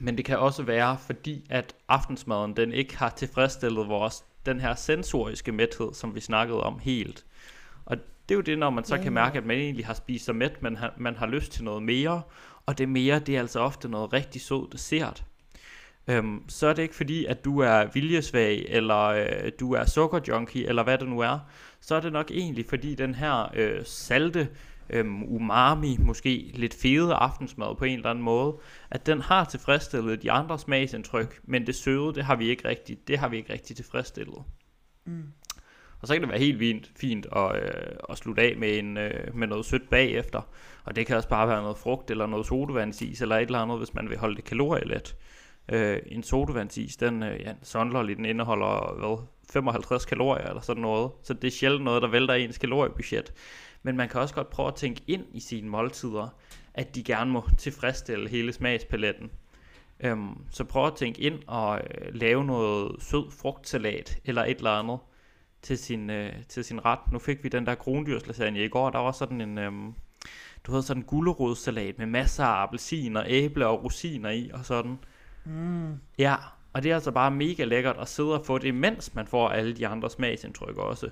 [0.00, 4.74] men det kan også være, fordi at aftensmaden den ikke har tilfredsstillet vores, den her
[4.74, 7.24] sensoriske mæthed, som vi snakkede om helt.
[7.86, 7.96] Og
[8.28, 10.24] det er jo det, når man så Ja, kan mærke, at man egentlig har spist
[10.24, 12.22] sig mæt, men har, man har lyst til noget mere.
[12.66, 15.24] Og det mere, det er altså ofte noget rigtig sød dessert.
[16.08, 20.66] øhm, så er det ikke fordi, at du er viljesvag, eller øh, du er sukkerjunkie,
[20.68, 21.38] eller hvad det nu er.
[21.80, 24.48] Så er det nok egentlig fordi den her øh, salte,
[24.90, 28.56] øhm, umami, måske lidt fede aftensmad på en eller anden måde,
[28.90, 33.08] at den har tilfredsstillet de andre smagsindtryk, men det søde, det har vi ikke rigtigt,
[33.08, 34.42] det har vi ikke rigtig tilfredsstillet.
[35.04, 35.22] Mm.
[36.00, 38.96] Og så kan det være helt fint, fint at, øh, at slutte af med, en,
[38.96, 40.40] øh, med noget sødt bagefter.
[40.84, 43.78] Og det kan også bare være noget frugt eller noget sodavandsis eller et eller andet,
[43.78, 45.16] hvis man vil holde det kalorielet.
[45.68, 51.10] Øh, en sodavandsis, den øh, ja, sondlerlig, den indeholder hvad, 55 kalorier eller sådan noget.
[51.22, 53.32] Så det er sjældent noget, der vælter ens kaloriebudget.
[53.82, 56.28] Men man kan også godt prøve at tænke ind i sine måltider,
[56.74, 59.30] at de gerne må tilfredsstille hele smagspaletten.
[60.00, 64.70] Øhm, så prøv at tænke ind og øh, lave noget sød frugtsalat eller et eller
[64.70, 64.98] andet
[65.62, 67.12] til sin, øh, til sin ret.
[67.12, 69.72] Nu fik vi den der grondyrslasagne i går, der var sådan en, øh,
[70.64, 74.64] du havde sådan en gulerodssalat med masser af appelsin og æble og rosiner i og
[74.64, 74.98] sådan.
[75.44, 75.94] Mm.
[76.18, 76.36] Ja,
[76.78, 79.48] og det er altså bare mega lækkert at sidde og få det, mens man får
[79.48, 81.10] alle de andre smagsindtryk også.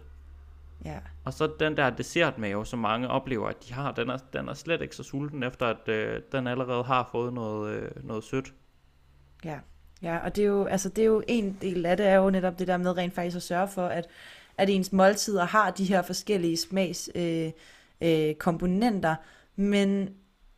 [0.84, 0.98] Ja.
[1.24, 4.54] Og så den der dessertmave, som mange oplever, at de har, den er, den er
[4.54, 8.54] slet ikke så sulten, efter at øh, den allerede har fået noget, øh, noget sødt.
[9.44, 9.58] Ja.
[10.02, 12.30] Ja, og det er jo, altså det er jo en del af det, er jo
[12.30, 14.06] netop det der med rent faktisk at sørge for, at,
[14.58, 17.50] at ens måltider har de her forskellige smags øh,
[18.00, 19.14] øh, komponenter,
[19.56, 20.08] men,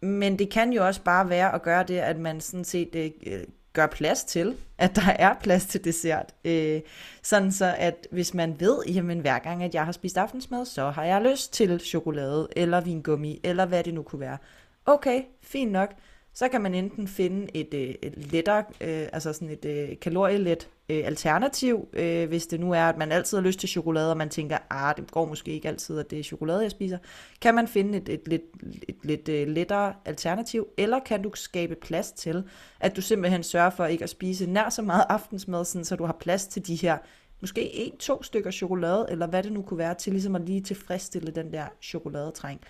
[0.01, 3.41] men det kan jo også bare være at gøre det, at man sådan set øh,
[3.79, 6.35] gør plads til, at der er plads til dessert.
[6.45, 6.81] Øh,
[7.23, 10.91] sådan så, at hvis man ved, jamen hver gang, at jeg har spist aftensmad, så
[10.91, 14.39] har jeg lyst til chokolade, eller vingummi, eller hvad det nu kunne være.
[14.87, 15.91] Okay, fint nok
[16.39, 20.69] så kan man enten finde et, øh, et lettere, øh, altså sådan et øh, kalorielet
[20.89, 24.17] øh, alternativ, øh, hvis det nu er, at man altid har lyst til chokolade, og
[24.17, 26.99] man tænker, ah, det går måske ikke altid, at det er chokolade, jeg spiser.
[27.41, 31.31] Kan man finde et, et, et, et, et lidt øh, lettere alternativ, eller kan du
[31.35, 32.45] skabe plads til,
[32.81, 36.05] at du simpelthen sørger for ikke at spise nær så meget aftensmad, sådan, så du
[36.05, 36.99] har plads til de her
[37.41, 40.61] måske en, to stykker chokolade, eller hvad det nu kunne være, til ligesom at lige
[40.61, 42.61] tilfredsstille den der chokoladetræng.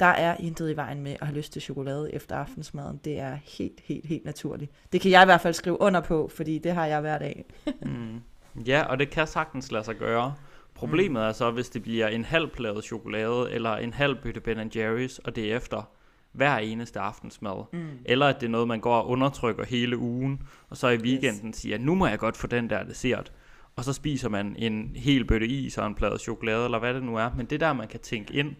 [0.00, 3.00] Der er intet i vejen med at have lyst til chokolade efter aftensmaden.
[3.04, 4.72] Det er helt, helt, helt naturligt.
[4.92, 7.44] Det kan jeg i hvert fald skrive under på, fordi det har jeg hver dag.
[7.82, 8.20] mm.
[8.66, 10.34] Ja, og det kan sagtens lade sig gøre.
[10.74, 11.28] Problemet mm.
[11.28, 15.18] er så, hvis det bliver en halv plade chokolade, eller en halv bøtte Ben Jerry's,
[15.24, 15.90] og det er efter
[16.32, 17.64] hver eneste aftensmad.
[17.72, 17.88] Mm.
[18.04, 21.48] Eller at det er noget, man går og undertrykker hele ugen, og så i weekenden
[21.48, 21.56] yes.
[21.56, 23.32] siger, nu må jeg godt få den der dessert.
[23.76, 27.02] Og så spiser man en hel bøtte is og en plade chokolade, eller hvad det
[27.02, 27.30] nu er.
[27.36, 28.54] Men det der, man kan tænke ind,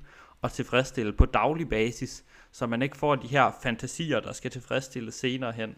[0.44, 5.14] at tilfredsstille på daglig basis, så man ikke får de her fantasier, der skal tilfredsstilles
[5.14, 5.76] senere hen.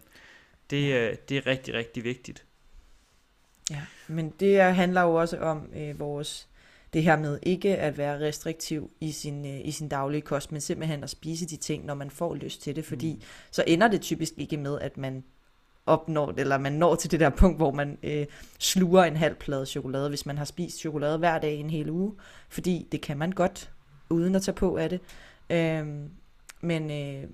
[0.71, 0.95] Det.
[0.95, 2.45] Øh, det er rigtig, rigtig vigtigt.
[3.71, 6.49] Ja, men det handler jo også om øh, vores
[6.93, 10.61] det her med ikke at være restriktiv i sin, øh, i sin daglige kost, men
[10.61, 13.23] simpelthen at spise de ting, når man får lyst til det, fordi mm.
[13.51, 15.25] så ender det typisk ikke med, at man
[15.87, 18.27] opnår, eller man når til det der punkt, hvor man øh,
[18.59, 22.15] sluger en halv plade chokolade, hvis man har spist chokolade hver dag en hel uge,
[22.49, 23.71] fordi det kan man godt,
[24.11, 25.01] uden at tage på af det.
[25.51, 26.11] Øhm,
[26.61, 27.29] men øh,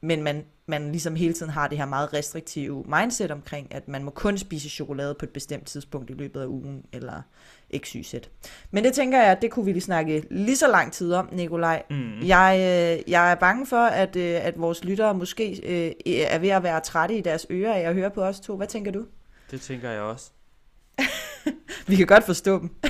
[0.00, 4.04] men man, man ligesom hele tiden har det her meget restriktive mindset omkring, at man
[4.04, 7.22] må kun spise chokolade på et bestemt tidspunkt i løbet af ugen, eller
[7.70, 8.30] ikke sygsæt.
[8.70, 11.28] Men det tænker jeg, at det kunne vi lige snakke lige så lang tid om,
[11.32, 11.82] Nikolaj.
[11.90, 12.20] Mm.
[12.26, 16.48] Jeg, øh, jeg er bange for, at, øh, at vores lyttere måske øh, er ved
[16.48, 18.56] at være trætte i deres ører af at høre på os to.
[18.56, 19.06] Hvad tænker du?
[19.50, 20.30] Det tænker jeg også.
[21.88, 22.70] vi kan godt forstå dem.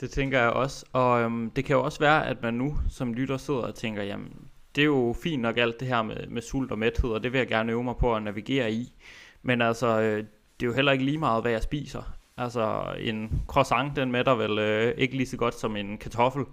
[0.00, 3.14] Det tænker jeg også, og øhm, det kan jo også være, at man nu som
[3.14, 6.42] lytter sidder og tænker, jamen det er jo fint nok alt det her med, med
[6.42, 8.92] sult og mæthed, og det vil jeg gerne øve mig på at navigere i.
[9.42, 10.16] Men altså, øh,
[10.60, 12.02] det er jo heller ikke lige meget, hvad jeg spiser.
[12.36, 16.44] Altså, en croissant, den mætter vel øh, ikke lige så godt som en kartoffel.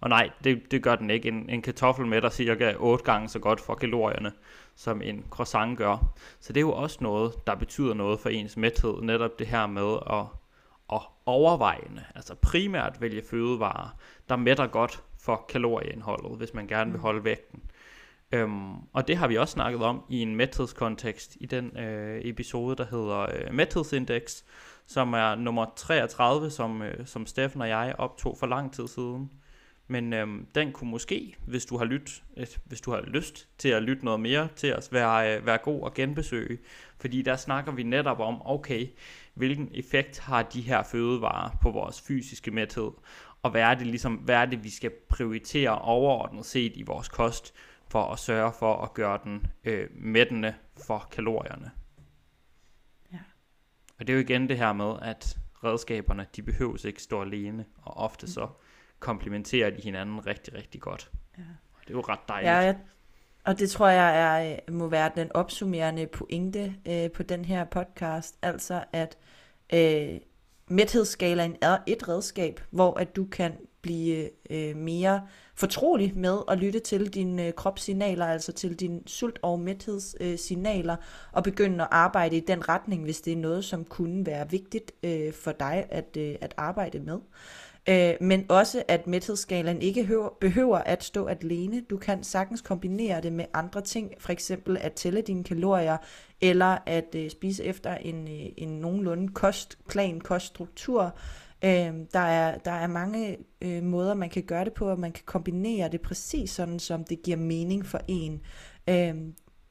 [0.00, 1.28] Og nej, det, det gør den ikke.
[1.28, 4.32] En, en kartoffel mætter cirka 8 gange så godt for kalorierne,
[4.74, 6.14] som en croissant gør.
[6.40, 9.02] Så det er jo også noget, der betyder noget for ens mæthed.
[9.02, 10.41] Netop det her med at
[10.92, 13.96] og overvejende, altså primært vælge fødevarer,
[14.28, 17.02] der mætter godt for kalorieindholdet, hvis man gerne vil mm.
[17.02, 17.62] holde vægten.
[18.32, 22.76] Øhm, og det har vi også snakket om i en mæthedskontekst i den øh, episode,
[22.76, 24.42] der hedder øh, Mæthedsindex,
[24.86, 29.30] som er nummer 33, som, øh, som Steffen og jeg optog for lang tid siden.
[29.86, 33.68] Men øhm, den kunne måske, hvis du har lyt, øh, hvis du har lyst til
[33.68, 36.58] at lytte noget mere til os, være, øh, være god at genbesøge.
[37.00, 38.86] Fordi der snakker vi netop om, okay,
[39.34, 42.90] hvilken effekt har de her fødevarer på vores fysiske mæthed,
[43.42, 47.08] og hvad er det, ligesom, hvad er det vi skal prioritere overordnet set i vores
[47.08, 47.54] kost,
[47.88, 50.54] for at sørge for at gøre den øh, mættende
[50.86, 51.70] for kalorierne.
[53.12, 53.18] Ja.
[53.98, 57.64] Og det er jo igen det her med, at redskaberne, de behøves ikke stå alene,
[57.82, 58.48] og ofte så
[59.02, 61.10] komplementerer de hinanden rigtig, rigtig godt.
[61.38, 61.42] Ja.
[61.80, 62.50] Det er jo ret dejligt.
[62.50, 62.76] Ja, jeg,
[63.44, 67.64] Og det tror jeg er, øh, må være den opsummerende pointe øh, på den her
[67.64, 68.38] podcast.
[68.42, 69.18] Altså at
[69.72, 70.20] øh,
[70.68, 76.80] mæthedsskalaen er et redskab, hvor at du kan blive øh, mere fortrolig med at lytte
[76.80, 82.36] til dine øh, kropssignaler, altså til dine sult- og mæthedssignaler, øh, og begynde at arbejde
[82.36, 86.16] i den retning, hvis det er noget, som kunne være vigtigt øh, for dig at,
[86.16, 87.14] øh, at arbejde med.
[87.14, 87.20] Øh,
[87.88, 91.80] Øh, men også, at mæthedsskalaen ikke høver, behøver at stå alene.
[91.80, 95.96] Du kan sagtens kombinere det med andre ting, for eksempel at tælle dine kalorier,
[96.40, 101.16] eller at øh, spise efter en, øh, en nogenlunde kostplan, koststruktur.
[101.64, 105.12] Øh, der, er, der er mange øh, måder, man kan gøre det på, og man
[105.12, 108.40] kan kombinere det præcis sådan, som det giver mening for en.
[108.88, 109.14] Øh,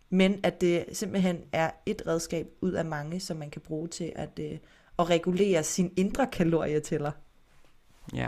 [0.09, 4.12] men at det simpelthen er et redskab ud af mange, som man kan bruge til
[4.16, 4.57] at, øh,
[4.99, 7.12] at regulere sin indre kalorietæller.
[8.14, 8.28] Ja,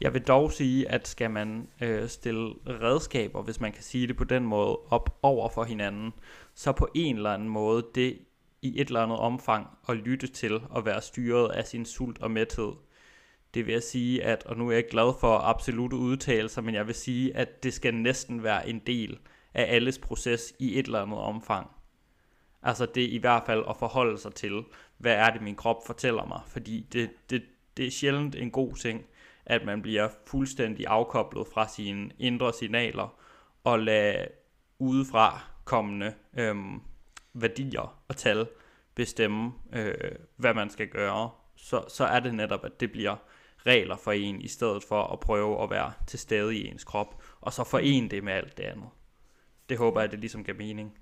[0.00, 4.16] jeg vil dog sige, at skal man øh, stille redskaber, hvis man kan sige det
[4.16, 6.12] på den måde, op over for hinanden,
[6.54, 8.18] så på en eller anden måde det
[8.62, 12.30] i et eller andet omfang at lytte til og være styret af sin sult og
[12.30, 12.72] mæthed.
[13.54, 16.86] Det vil jeg sige, at, og nu er jeg glad for absolute udtalelser, men jeg
[16.86, 19.18] vil sige, at det skal næsten være en del
[19.54, 21.70] af alles proces i et eller andet omfang.
[22.62, 24.64] Altså det i hvert fald at forholde sig til,
[24.98, 27.42] hvad er det min krop fortæller mig, fordi det, det,
[27.78, 29.06] det er sjældent en god ting,
[29.46, 33.18] at man bliver fuldstændig afkoblet fra sine indre signaler
[33.64, 34.28] og lade
[34.78, 36.80] udefra kommende øhm,
[37.34, 38.48] værdier og tal
[38.94, 39.94] bestemme, øh,
[40.36, 43.16] hvad man skal gøre, så, så er det netop, at det bliver
[43.66, 47.22] regler for en, i stedet for at prøve at være til stede i ens krop,
[47.40, 48.88] og så forene det med alt det andet.
[49.68, 50.98] Det håber jeg, det ligesom giver mening.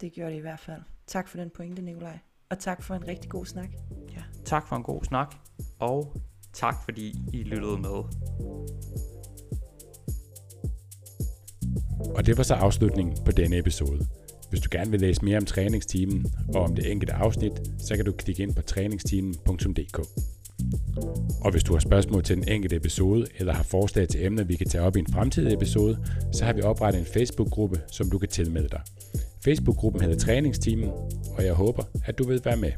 [0.00, 0.82] Det gjorde det i hvert fald.
[1.06, 2.18] Tak for den pointe, Nikolaj.
[2.50, 3.68] Og tak for en rigtig god snak.
[4.16, 5.34] Ja, tak for en god snak,
[5.78, 6.16] og
[6.52, 7.98] tak fordi I lyttede med.
[12.16, 14.06] Og det var så afslutningen på denne episode.
[14.50, 18.04] Hvis du gerne vil læse mere om træningsteamen og om det enkelte afsnit, så kan
[18.04, 19.98] du klikke ind på træningsteamen.dk.
[21.44, 24.56] Og hvis du har spørgsmål til den enkelte episode, eller har forslag til emner, vi
[24.56, 28.18] kan tage op i en fremtidig episode, så har vi oprettet en Facebook-gruppe, som du
[28.18, 28.80] kan tilmelde dig.
[29.44, 30.90] Facebook-gruppen hedder Træningsteamen,
[31.36, 32.72] og jeg håber, at du vil være med.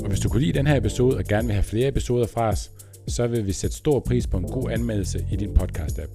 [0.00, 2.48] Og hvis du kunne lide den her episode og gerne vil have flere episoder fra
[2.48, 2.70] os,
[3.08, 6.10] så vil vi sætte stor pris på en god anmeldelse i din podcast-app.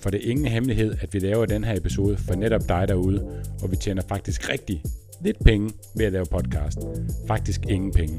[0.00, 3.42] For det er ingen hemmelighed, at vi laver den her episode for netop dig derude,
[3.62, 4.82] og vi tjener faktisk rigtig
[5.24, 6.78] lidt penge ved at lave podcast.
[7.26, 8.18] Faktisk ingen penge.